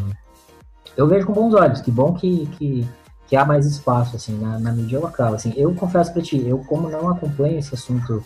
[0.96, 1.80] eu vejo com bons olhos.
[1.80, 2.84] Que bom que, que,
[3.28, 5.32] que há mais espaço, assim, na, na mídia local.
[5.32, 8.20] Assim, eu confesso para ti, eu como não acompanho esse assunto,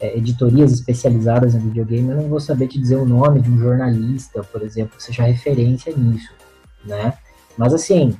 [0.00, 3.56] é, editorias especializadas em videogame, eu não vou saber te dizer o nome de um
[3.56, 6.32] jornalista, por exemplo, que seja referência nisso,
[6.84, 7.14] né?
[7.56, 8.16] Mas, assim,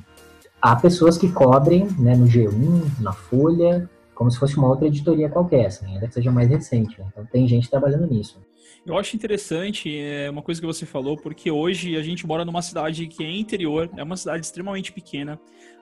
[0.61, 5.29] há pessoas que cobrem né, no G1, na Folha, como se fosse uma outra editoria
[5.29, 6.99] qualquer, assim, ainda que seja mais recente.
[6.99, 7.05] Né?
[7.11, 8.39] Então tem gente trabalhando nisso.
[8.85, 12.61] Eu acho interessante é uma coisa que você falou, porque hoje a gente mora numa
[12.61, 15.39] cidade que é interior, é uma cidade extremamente pequena,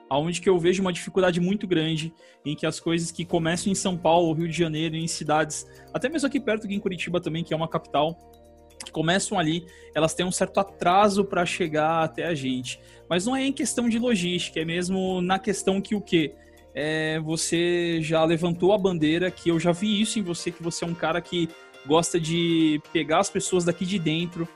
[0.08, 2.12] aonde que eu vejo uma dificuldade muito grande
[2.44, 6.08] em que as coisas que começam em São Paulo, Rio de Janeiro, em cidades, até
[6.08, 8.18] mesmo aqui perto aqui em Curitiba também, que é uma capital,
[8.92, 12.80] começam ali, elas têm um certo atraso para chegar até a gente.
[13.08, 16.34] Mas não é em questão de logística, é mesmo na questão que o quê?
[16.74, 20.84] É, você já levantou a bandeira, que eu já vi isso em você, que você
[20.84, 21.48] é um cara que
[21.86, 24.48] gosta de pegar as pessoas daqui de dentro,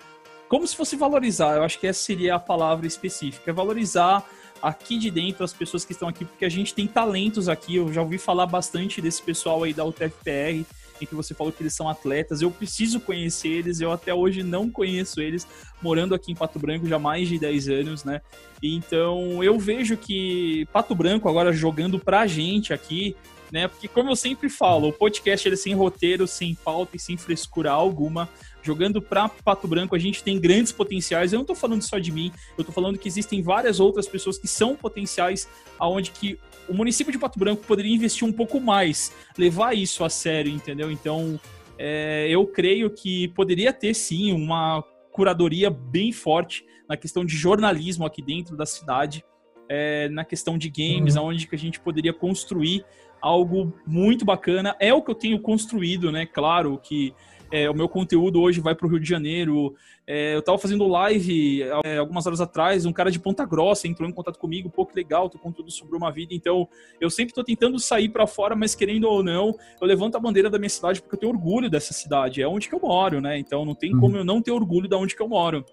[0.48, 4.24] como se fosse valorizar, eu acho que essa seria a palavra específica, é valorizar
[4.62, 7.92] aqui de dentro as pessoas que estão aqui, porque a gente tem talentos aqui, eu
[7.92, 10.64] já ouvi falar bastante desse pessoal aí da UTFPR,
[11.00, 12.40] em que você falou que eles são atletas.
[12.40, 15.46] Eu preciso conhecer eles, eu até hoje não conheço eles,
[15.83, 18.20] morando aqui em Pato Branco já há mais de 10 anos, né?
[18.62, 23.16] Então eu vejo que Pato Branco agora jogando pra gente aqui,
[23.52, 23.68] né?
[23.68, 27.16] Porque como eu sempre falo, o podcast ele é sem roteiro, sem pauta e sem
[27.16, 28.28] frescura alguma.
[28.62, 31.33] Jogando para Pato Branco, a gente tem grandes potenciais.
[31.33, 34.38] Eu não estou falando só de mim, eu estou falando que existem várias outras pessoas
[34.38, 35.46] que são potenciais,
[35.78, 40.09] aonde que o município de Pato Branco poderia investir um pouco mais, levar isso a
[40.09, 40.90] sério, entendeu?
[40.90, 41.38] Então,
[41.79, 48.05] é, eu creio que poderia ter sim uma curadoria bem forte na questão de jornalismo
[48.05, 49.24] aqui dentro da cidade,
[49.68, 51.27] é, na questão de games, uhum.
[51.27, 52.85] onde que a gente poderia construir
[53.20, 54.77] algo muito bacana.
[54.79, 56.27] É o que eu tenho construído, né?
[56.27, 57.14] Claro que
[57.54, 59.76] é, o meu conteúdo hoje vai para o Rio de Janeiro.
[60.04, 64.08] É, eu estava fazendo live é, algumas horas atrás, um cara de Ponta Grossa entrou
[64.08, 66.34] em contato comigo, pô, que legal, teu conteúdo sobre uma vida.
[66.34, 66.68] Então,
[67.00, 70.50] eu sempre estou tentando sair para fora, mas querendo ou não, eu levanto a bandeira
[70.50, 73.38] da minha cidade porque eu tenho orgulho dessa cidade, é onde que eu moro, né?
[73.38, 74.00] Então, não tem uhum.
[74.00, 75.64] como eu não ter orgulho da onde que eu moro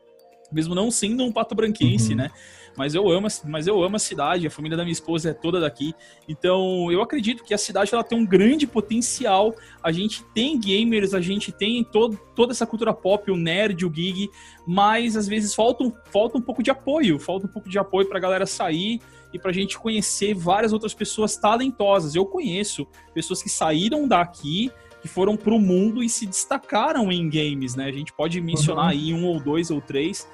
[0.52, 2.18] mesmo não sendo um pato branquense, uhum.
[2.18, 2.32] né?
[2.78, 5.60] Mas eu amo, mas eu amo a cidade, a família da minha esposa é toda
[5.60, 5.94] daqui.
[6.28, 9.54] Então, eu acredito que a cidade ela tem um grande potencial.
[9.84, 13.94] A gente tem gamers, a gente tem todo, toda essa cultura pop, o nerd, o
[13.94, 14.30] gig,
[14.66, 18.18] mas às vezes falta, falta um pouco de apoio, falta um pouco de apoio para
[18.18, 19.00] a galera sair
[19.34, 22.16] e para a gente conhecer várias outras pessoas talentosas.
[22.16, 27.28] Eu conheço pessoas que saíram daqui que foram para o mundo e se destacaram em
[27.28, 27.86] games, né?
[27.86, 28.92] A gente pode mencionar uhum.
[28.92, 30.30] aí um ou dois ou três.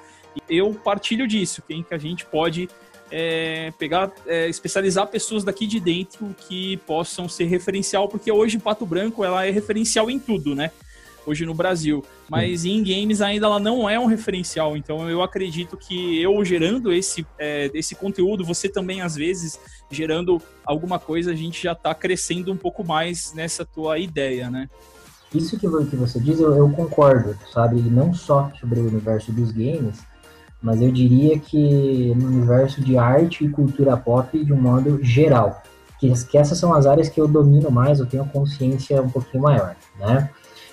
[0.48, 2.68] Eu partilho disso, que a gente pode
[3.10, 8.84] é, pegar, é, especializar pessoas daqui de dentro que possam ser referencial, porque hoje Pato
[8.84, 10.70] Branco ela é referencial em tudo, né?
[11.28, 12.04] hoje no Brasil.
[12.28, 14.76] Mas em games ainda ela não é um referencial.
[14.76, 19.58] Então eu acredito que eu gerando esse, é, esse conteúdo, você também às vezes
[19.90, 24.68] gerando alguma coisa, a gente já está crescendo um pouco mais nessa tua ideia, né?
[25.34, 27.76] Isso que você diz, eu, eu concordo, sabe?
[27.82, 29.98] Não só sobre o universo dos games,
[30.60, 35.62] mas eu diria que no universo de arte e cultura pop de um modo geral.
[35.98, 39.42] Que, que essas são as áreas que eu domino mais, eu tenho consciência um pouquinho
[39.42, 40.30] maior, né?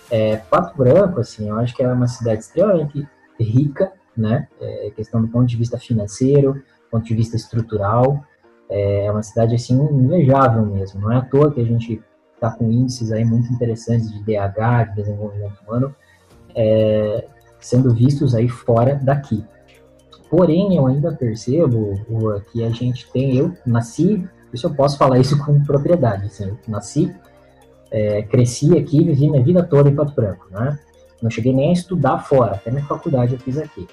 [0.09, 3.07] É, Pato Branco, assim, eu acho que é uma cidade extremamente
[3.39, 4.47] rica, né?
[4.61, 8.23] É, questão do ponto de vista financeiro, ponto de vista estrutural,
[8.69, 11.01] é uma cidade, assim, invejável mesmo.
[11.01, 12.01] Não é à toa que a gente
[12.33, 15.95] está com índices aí muito interessantes de DH, de desenvolvimento humano,
[16.55, 17.27] é,
[17.59, 19.43] sendo vistos aí fora daqui.
[20.29, 21.93] Porém, eu ainda percebo
[22.51, 26.57] que a gente tem, eu nasci, isso eu posso falar isso com propriedade, assim, eu
[26.67, 27.13] nasci
[27.91, 30.77] é, cresci aqui, vivi minha vida toda em Pato Branco, né?
[31.21, 33.87] Não cheguei nem a estudar fora, até minha faculdade eu fiz aqui.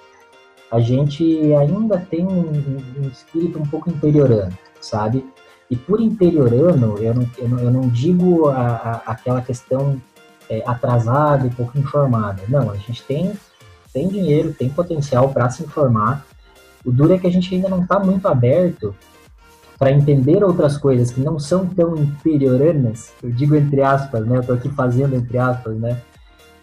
[0.71, 2.51] A gente ainda tem um,
[2.99, 5.25] um espírito um pouco interiorano, sabe?
[5.71, 10.01] E por interiorano, eu não, eu não, eu não digo a, a, aquela questão
[10.49, 12.43] é, atrasada e pouco informada.
[12.49, 13.33] Não, a gente tem,
[13.93, 16.25] tem dinheiro, tem potencial para se informar.
[16.85, 18.95] O duro é que a gente ainda não está muito aberto
[19.79, 24.39] para entender outras coisas que não são tão interioranas, eu digo entre aspas, né?
[24.39, 26.01] Eu tô aqui fazendo entre aspas, né?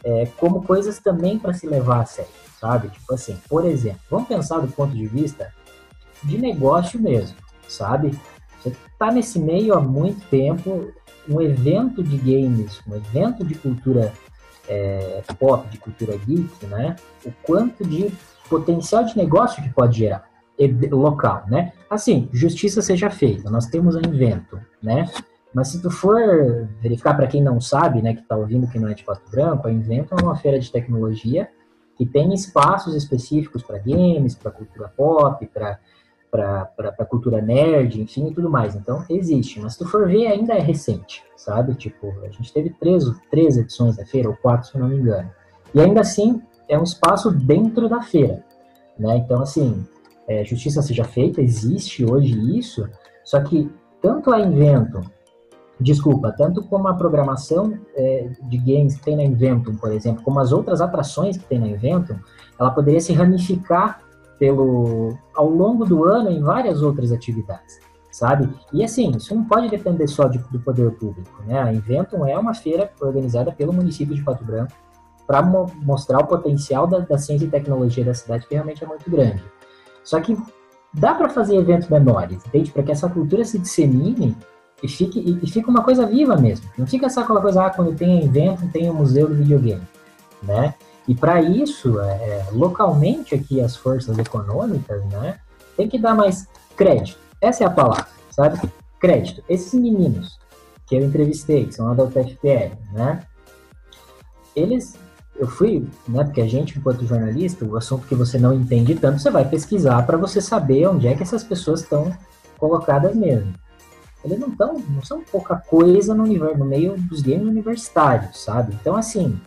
[0.04, 2.88] É, como coisas também para se levar a sério, sabe?
[2.88, 5.54] Tipo assim, por exemplo, vamos pensar do ponto de vista
[6.24, 7.36] de negócio mesmo,
[7.68, 8.18] sabe?
[8.62, 10.90] Você tá nesse meio há muito tempo,
[11.28, 14.14] um evento de games, um evento de cultura
[14.70, 16.96] é, pop, de cultura geek, né?
[17.26, 18.12] O quanto de
[18.50, 20.30] potencial de negócio que pode gerar
[20.92, 21.74] local, né?
[21.90, 25.10] Assim, justiça seja feita, nós temos a Invento, né?
[25.54, 28.88] Mas se tu for verificar para quem não sabe, né, que está ouvindo que não
[28.88, 31.50] é de Pato Branco, a Invento é uma feira de tecnologia
[31.98, 35.80] que tem espaços específicos para games, para cultura pop, para
[36.32, 38.76] para cultura nerd, enfim, e tudo mais.
[38.76, 39.60] Então, existe.
[39.60, 41.74] Mas se tu for ver, ainda é recente, sabe?
[41.76, 45.30] Tipo, a gente teve três, três edições da feira, ou quatro, se não me engano.
[45.74, 48.44] E ainda assim, é um espaço dentro da feira,
[48.98, 49.18] né?
[49.18, 49.86] Então, assim,
[50.28, 52.88] é, justiça seja feita, existe hoje isso,
[53.24, 53.70] só que
[54.02, 55.02] tanto a Inventum,
[55.80, 60.40] desculpa, tanto como a programação é, de games que tem na Inventum, por exemplo, como
[60.40, 62.16] as outras atrações que tem na Inventum,
[62.60, 64.02] ela poderia se ramificar
[64.40, 68.50] pelo ao longo do ano em várias outras atividades, sabe?
[68.74, 71.62] E assim, isso não pode depender só de, do poder público, né?
[71.62, 74.74] A Inventum é uma feira organizada pelo município de Pato Branco
[75.28, 78.88] para mo mostrar o potencial da, da ciência e tecnologia da cidade, que realmente é
[78.88, 79.44] muito grande.
[80.04, 80.36] Só que
[80.92, 82.72] dá para fazer eventos menores, entende?
[82.72, 84.36] Para que essa cultura se dissemine
[84.82, 86.68] e fique, e, e fique uma coisa viva mesmo.
[86.78, 89.88] Não fica só aquela coisa, ah, quando tem evento, tem o um museu do videogame,
[90.42, 90.74] né?
[91.10, 95.40] E para isso, é, é, localmente aqui as forças econômicas, né,
[95.76, 97.18] tem que dar mais crédito.
[97.42, 98.62] Essa é a palavra, sabe?
[99.00, 99.44] Crédito.
[99.50, 100.38] Esses meninos
[100.86, 103.24] que eu entrevistei, que são lá da UTFPR, né,
[104.56, 104.96] eles
[105.36, 109.20] eu fui, né, porque a gente, enquanto jornalista, o assunto que você não entende tanto,
[109.20, 112.16] você vai pesquisar para você saber onde é que essas pessoas estão
[112.60, 113.52] colocadas mesmo.
[114.24, 118.78] Eles não estão, não são pouca coisa no, universo, no meio dos games universitários, sabe?
[118.80, 119.40] Então, assim,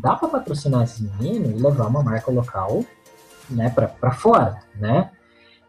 [0.00, 2.84] dá para patrocinar esses meninos e levar uma marca local,
[3.50, 5.10] né, para fora, né?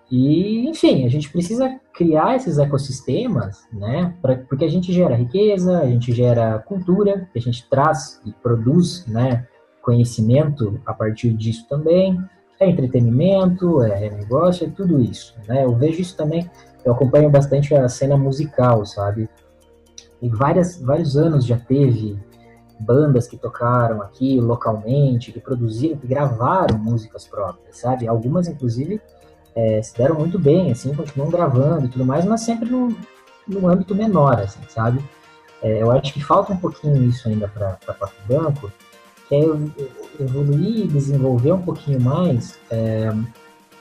[0.09, 4.13] E, enfim, a gente precisa criar esses ecossistemas, né?
[4.21, 9.05] Pra, porque a gente gera riqueza, a gente gera cultura, a gente traz e produz,
[9.07, 9.47] né?
[9.81, 12.19] Conhecimento a partir disso também.
[12.59, 15.65] É entretenimento, é negócio, é tudo isso, né?
[15.65, 16.49] Eu vejo isso também,
[16.85, 19.27] eu acompanho bastante a cena musical, sabe?
[20.21, 22.17] E várias, vários anos já teve
[22.79, 28.07] bandas que tocaram aqui localmente, que produziram, que gravaram músicas próprias, sabe?
[28.07, 29.01] Algumas, inclusive,
[29.55, 32.95] é, se deram muito bem, assim, continuam gravando e tudo mais, mas sempre num,
[33.47, 35.03] num âmbito menor, assim, sabe?
[35.61, 38.71] É, eu acho que falta um pouquinho isso ainda para Pato Branco,
[39.27, 39.39] que é
[40.19, 43.09] evoluir e desenvolver um pouquinho mais é,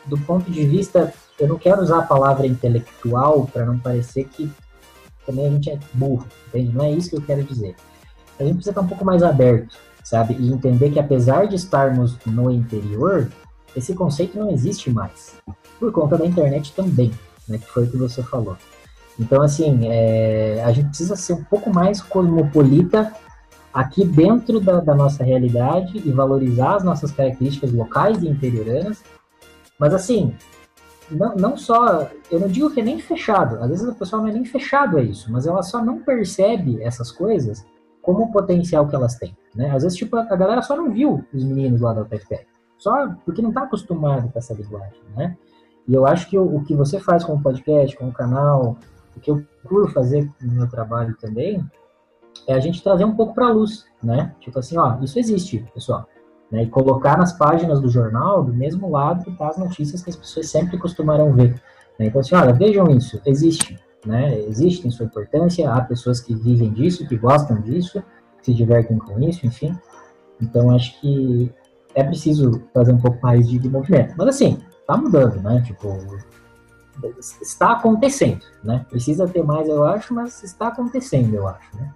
[0.07, 4.51] do ponto de vista, eu não quero usar a palavra intelectual para não parecer que
[5.27, 6.73] também a gente é burro, entende?
[6.73, 7.75] Não é isso que eu quero dizer.
[8.39, 10.37] A gente precisa estar um pouco mais aberto, sabe?
[10.39, 13.31] E entender que apesar de estarmos no interior,
[13.77, 15.37] esse conceito não existe mais
[15.79, 17.13] por conta da internet também,
[17.49, 18.57] né, que foi o que você falou.
[19.19, 23.13] Então, assim, é, a gente precisa ser um pouco mais cosmopolita
[23.73, 29.03] aqui dentro da, da, nossa realidade e valorizar as nossas características locais e interioranas.
[29.79, 30.35] Mas, assim,
[31.11, 32.09] não, não só.
[32.31, 34.97] Eu não digo que é nem fechado, às vezes a pessoa não é nem fechado
[34.97, 37.65] a isso, mas ela só não percebe essas coisas
[38.05, 39.37] como o potencial que elas têm.
[39.55, 39.71] Né?
[39.71, 43.41] Às vezes, tipo, a galera só não viu os meninos lá da UTFPR, só porque
[43.41, 45.37] não está acostumado com essa linguagem, né?
[45.89, 48.77] E eu acho que o, o que você faz com o podcast, com o canal,
[49.17, 51.65] o que eu procuro fazer no meu trabalho também,
[52.47, 54.35] é a gente trazer um pouco para a luz, né?
[54.41, 56.07] Tipo assim, ó, isso existe, pessoal.
[56.51, 56.65] Né?
[56.65, 60.17] E colocar nas páginas do jornal do mesmo lado que tá as notícias que as
[60.17, 61.61] pessoas sempre costumaram ver.
[61.99, 62.07] Né?
[62.07, 64.39] Então, assim, olha, vejam isso, existe, né?
[64.41, 68.03] Existe, tem sua importância, há pessoas que vivem disso, que gostam disso,
[68.43, 69.77] se divertem com isso, enfim.
[70.41, 71.53] Então, acho que
[71.95, 74.15] é preciso fazer um pouco mais de, de movimento.
[74.17, 75.63] Mas, assim, tá mudando, né?
[75.63, 75.99] Tipo,
[77.41, 78.85] está acontecendo, né?
[78.89, 81.93] Precisa ter mais, eu acho, mas está acontecendo, eu acho, né?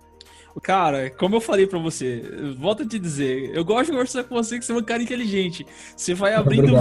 [0.62, 2.22] Cara, como eu falei para você,
[2.56, 5.02] volto a te dizer, eu gosto de conversar com você que você é um cara
[5.02, 5.66] inteligente.
[5.96, 6.72] Você vai abrindo,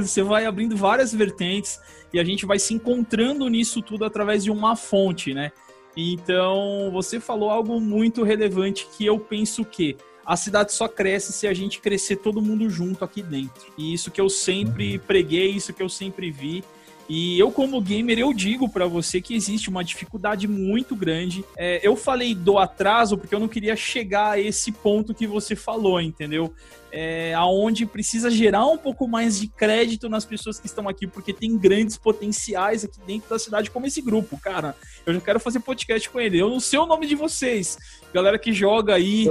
[0.00, 1.80] você vai abrindo várias vertentes
[2.12, 5.52] e a gente vai se encontrando nisso tudo através de uma fonte, né?
[5.96, 11.46] Então, você falou algo muito relevante que eu penso que a cidade só cresce se
[11.46, 13.66] a gente crescer todo mundo junto aqui dentro.
[13.76, 15.02] E isso que eu sempre uhum.
[15.06, 16.64] preguei, isso que eu sempre vi.
[17.08, 21.44] E eu, como gamer, eu digo para você que existe uma dificuldade muito grande.
[21.56, 25.54] É, eu falei do atraso porque eu não queria chegar a esse ponto que você
[25.54, 26.54] falou, entendeu?
[26.90, 31.32] É, aonde precisa gerar um pouco mais de crédito nas pessoas que estão aqui, porque
[31.32, 34.76] tem grandes potenciais aqui dentro da cidade, como esse grupo, cara.
[35.04, 36.38] Eu já quero fazer podcast com ele.
[36.38, 37.76] Eu não sei o nome de vocês,
[38.14, 39.26] galera que joga aí.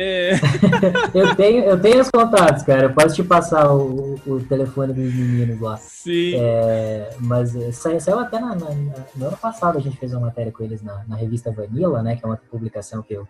[0.00, 0.30] É...
[1.12, 2.84] eu, tenho, eu tenho os contatos, cara.
[2.84, 5.76] Eu posso te passar o, o telefone dos meninos lá.
[5.76, 6.36] Sim.
[6.36, 8.70] É, mas é, saiu, saiu até na, na,
[9.16, 12.14] no ano passado, a gente fez uma matéria com eles na, na revista Vanilla, né?
[12.14, 13.26] Que é uma publicação que eu,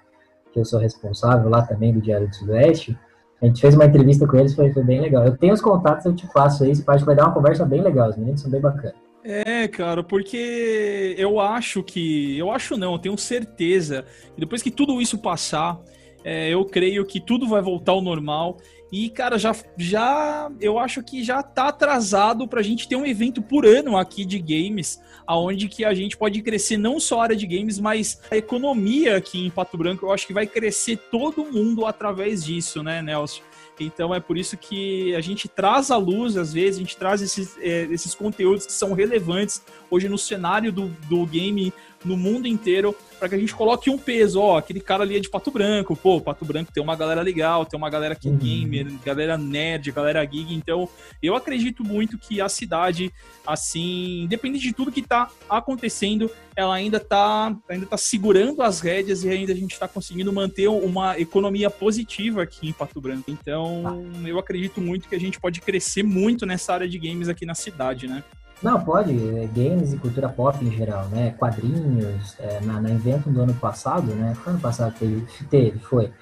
[0.52, 2.94] que eu sou responsável lá também do Diário do Sudoeste.
[3.40, 5.24] A gente fez uma entrevista com eles, foi, foi bem legal.
[5.24, 7.80] Eu tenho os contatos, eu te passo aí, você pode vai dar uma conversa bem
[7.80, 8.94] legal, os meninos são bem bacanas.
[9.24, 12.36] É, cara, porque eu acho que.
[12.38, 14.04] Eu acho não, eu tenho certeza.
[14.34, 15.80] que depois que tudo isso passar,
[16.24, 18.58] é, eu creio que tudo vai voltar ao normal.
[18.90, 23.42] E, cara, já, já eu acho que já tá atrasado pra gente ter um evento
[23.42, 27.36] por ano aqui de games, aonde que a gente pode crescer não só a área
[27.36, 30.06] de games, mas a economia aqui em Pato Branco.
[30.06, 33.42] Eu acho que vai crescer todo mundo através disso, né, Nelson?
[33.80, 37.22] Então é por isso que a gente traz à luz, às vezes, a gente traz
[37.22, 41.72] esses, é, esses conteúdos que são relevantes hoje no cenário do, do game
[42.04, 45.20] no mundo inteiro para que a gente coloque um peso, ó, aquele cara ali é
[45.20, 48.30] de Pato Branco, pô, Pato Branco tem uma galera legal, tem uma galera que é
[48.30, 48.38] uhum.
[48.38, 50.88] gamer, galera nerd, galera geek, então
[51.20, 53.12] eu acredito muito que a cidade,
[53.44, 59.24] assim, independente de tudo que tá acontecendo, ela ainda tá, ainda tá segurando as rédeas
[59.24, 63.30] e ainda a gente tá conseguindo manter uma economia positiva aqui em Pato Branco.
[63.30, 64.28] Então, ah.
[64.28, 67.54] eu acredito muito que a gente pode crescer muito nessa área de games aqui na
[67.54, 68.22] cidade, né?
[68.62, 69.12] Não, pode.
[69.12, 71.30] É, games e cultura pop em geral, né?
[71.38, 72.36] Quadrinhos.
[72.40, 74.34] É, na, na do ano passado, né?
[74.34, 76.12] Foi ano passado teve, teve, foi.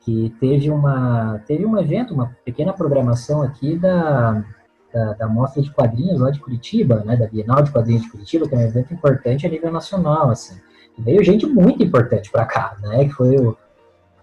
[0.00, 4.44] Que teve uma teve um evento, uma pequena programação aqui da,
[4.92, 7.16] da, da Mostra de Quadrinhos lá de Curitiba, né?
[7.16, 10.58] Da Bienal de Quadrinhos de Curitiba, que é um evento importante a nível nacional, assim.
[10.98, 13.04] Veio gente muito importante para cá, né?
[13.04, 13.56] Que foi o,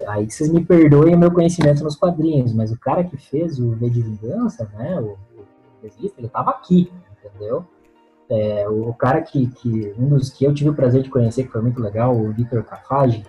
[0.08, 3.72] aí vocês me perdoem o meu conhecimento nos quadrinhos, mas o cara que fez o
[3.72, 5.00] V de Vingança, né?
[5.00, 5.46] O, o
[5.84, 6.92] ele estava aqui,
[7.28, 7.66] entendeu?
[8.30, 11.52] É, o cara que, que, um dos que eu tive o prazer de conhecer, que
[11.52, 13.24] foi muito legal, o Victor Cafage,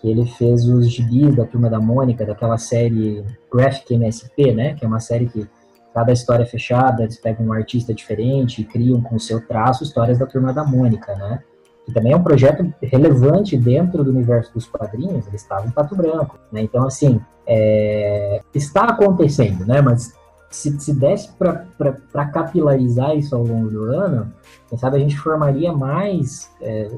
[0.00, 4.84] que ele fez os gibis da Turma da Mônica, daquela série Graphic MSP, né, que
[4.84, 5.48] é uma série que
[5.92, 9.82] cada história é fechada, eles pegam um artista diferente e criam com o seu traço
[9.82, 11.42] histórias da Turma da Mônica, né,
[11.84, 15.96] que também é um projeto relevante dentro do universo dos quadrinhos, ele estava em Pato
[15.96, 20.14] Branco, né, então assim, é, está acontecendo, né, mas
[20.50, 24.32] se, se desse para capilarizar isso ao longo do ano,
[24.68, 26.90] quem sabe a gente formaria mais é,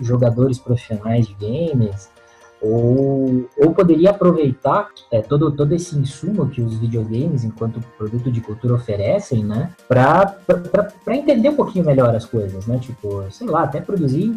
[0.00, 2.08] jogadores profissionais de games,
[2.64, 8.40] ou, ou poderia aproveitar é, todo, todo esse insumo que os videogames, enquanto produto de
[8.40, 10.34] cultura, oferecem, né, para
[11.08, 14.34] entender um pouquinho melhor as coisas, né, tipo, sei lá, até produzir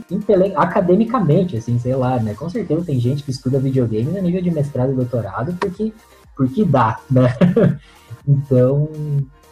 [0.57, 4.51] academicamente, assim, sei lá, né, com certeza tem gente que estuda videogames a nível de
[4.51, 5.93] mestrado e doutorado porque,
[6.35, 7.33] porque dá, né,
[8.27, 8.89] Então,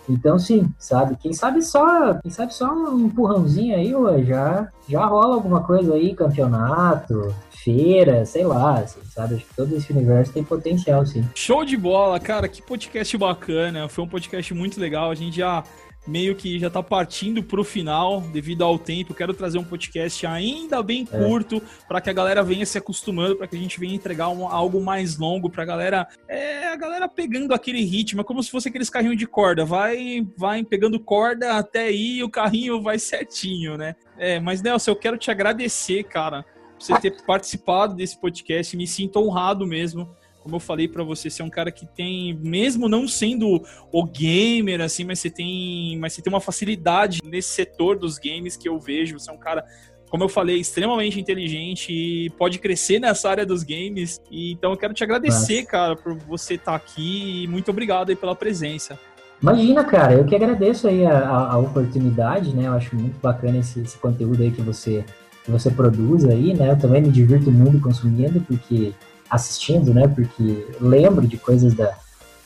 [0.09, 1.15] então sim, sabe?
[1.15, 5.95] Quem sabe só, quem sabe só um empurrãozinho aí, ué, já já rola alguma coisa
[5.95, 9.35] aí, campeonato, feira, sei lá, assim, sabe?
[9.35, 11.27] Acho que todo esse universo tem potencial, sim.
[11.33, 13.89] Show de bola, cara, que podcast bacana.
[13.89, 15.09] Foi um podcast muito legal.
[15.09, 15.63] A gente já
[16.07, 19.13] meio que já tá partindo pro final devido ao tempo.
[19.13, 21.17] Quero trazer um podcast ainda bem é.
[21.17, 21.61] curto é.
[21.87, 24.81] para que a galera venha se acostumando, para que a gente venha entregar um, algo
[24.81, 26.07] mais longo pra galera.
[26.27, 30.27] É, a galera pegando aquele ritmo, é como se fosse aqueles carrinhos de corda, vai
[30.37, 33.95] vai pegando corda até aí o carrinho vai certinho, né?
[34.17, 38.87] É, mas Nelson, eu quero te agradecer, cara, por você ter participado desse podcast, me
[38.87, 40.09] sinto honrado mesmo
[40.45, 44.05] como eu falei para você, você é um cara que tem, mesmo não sendo o
[44.05, 48.69] gamer, assim, mas você tem, mas você tem uma facilidade nesse setor dos games que
[48.69, 49.17] eu vejo.
[49.17, 49.65] Você é um cara
[50.07, 54.21] como eu falei, extremamente inteligente e pode crescer nessa área dos games.
[54.29, 55.71] E, então eu quero te agradecer, Nossa.
[55.71, 58.99] cara, por você estar tá aqui e muito obrigado aí pela presença.
[59.41, 62.67] Imagina, cara, eu que agradeço aí a, a, oportunidade, né?
[62.67, 65.03] Eu acho muito bacana esse, esse, conteúdo aí que você,
[65.43, 66.69] que você produz aí, né?
[66.69, 68.93] Eu também me divirto muito consumindo, porque
[69.35, 70.07] assistindo, né?
[70.07, 71.95] Porque lembro de coisas da,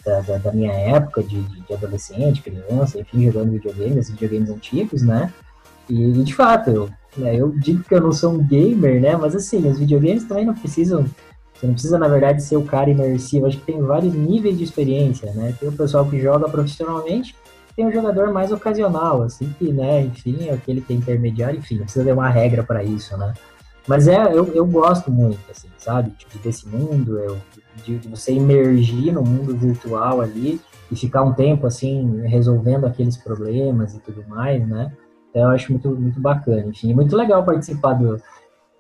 [0.04, 5.34] da, da minha época, de, de, adolescente, criança, enfim, jogando videogames, videogames antigos, né?
[5.90, 9.16] E, de fato, eu, né, eu digo que eu não sou um gamer, né?
[9.16, 11.06] Mas assim, os videogames também não precisam.
[11.54, 13.46] Você não precisa, na verdade, ser o cara imersivo.
[13.46, 15.54] Acho que tem vários níveis de experiência, né?
[15.60, 17.36] Tem o pessoal que joga profissionalmente,
[17.76, 21.76] tem o jogador mais ocasional, assim, que, né, enfim, é aquele que é intermediário, enfim,
[21.76, 23.34] não precisa ter uma regra para isso, né?
[23.90, 26.12] Mas é, eu, eu gosto muito, assim, sabe?
[26.12, 27.40] Tipo, desse mundo, eu,
[27.84, 30.62] de, de você emergir no mundo virtual ali
[30.92, 34.94] e ficar um tempo, assim, resolvendo aqueles problemas e tudo mais, né?
[35.32, 36.68] Então, eu acho muito, muito bacana.
[36.68, 38.22] Enfim, muito legal participar do,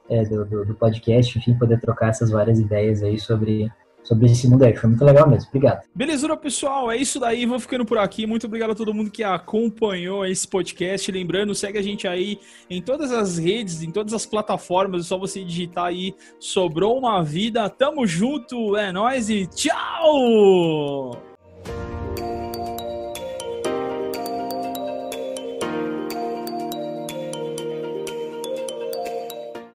[0.08, 3.68] é, do, do, do, podcast, enfim, poder trocar essas várias ideias aí sobre,
[4.04, 4.76] sobre esse mundo aí.
[4.76, 5.48] Foi muito legal mesmo.
[5.50, 5.84] Obrigado.
[5.94, 6.92] Belezura, pessoal.
[6.92, 7.46] É isso daí.
[7.46, 8.26] Vou ficando por aqui.
[8.26, 11.12] Muito obrigado a todo mundo que acompanhou esse podcast.
[11.12, 12.40] Lembrando, segue a gente aí
[12.70, 15.06] em todas as redes, em todas as plataformas.
[15.06, 17.70] É só você digitar aí Sobrou uma Vida.
[17.70, 18.76] Tamo junto.
[18.76, 21.29] É nóis e tchau!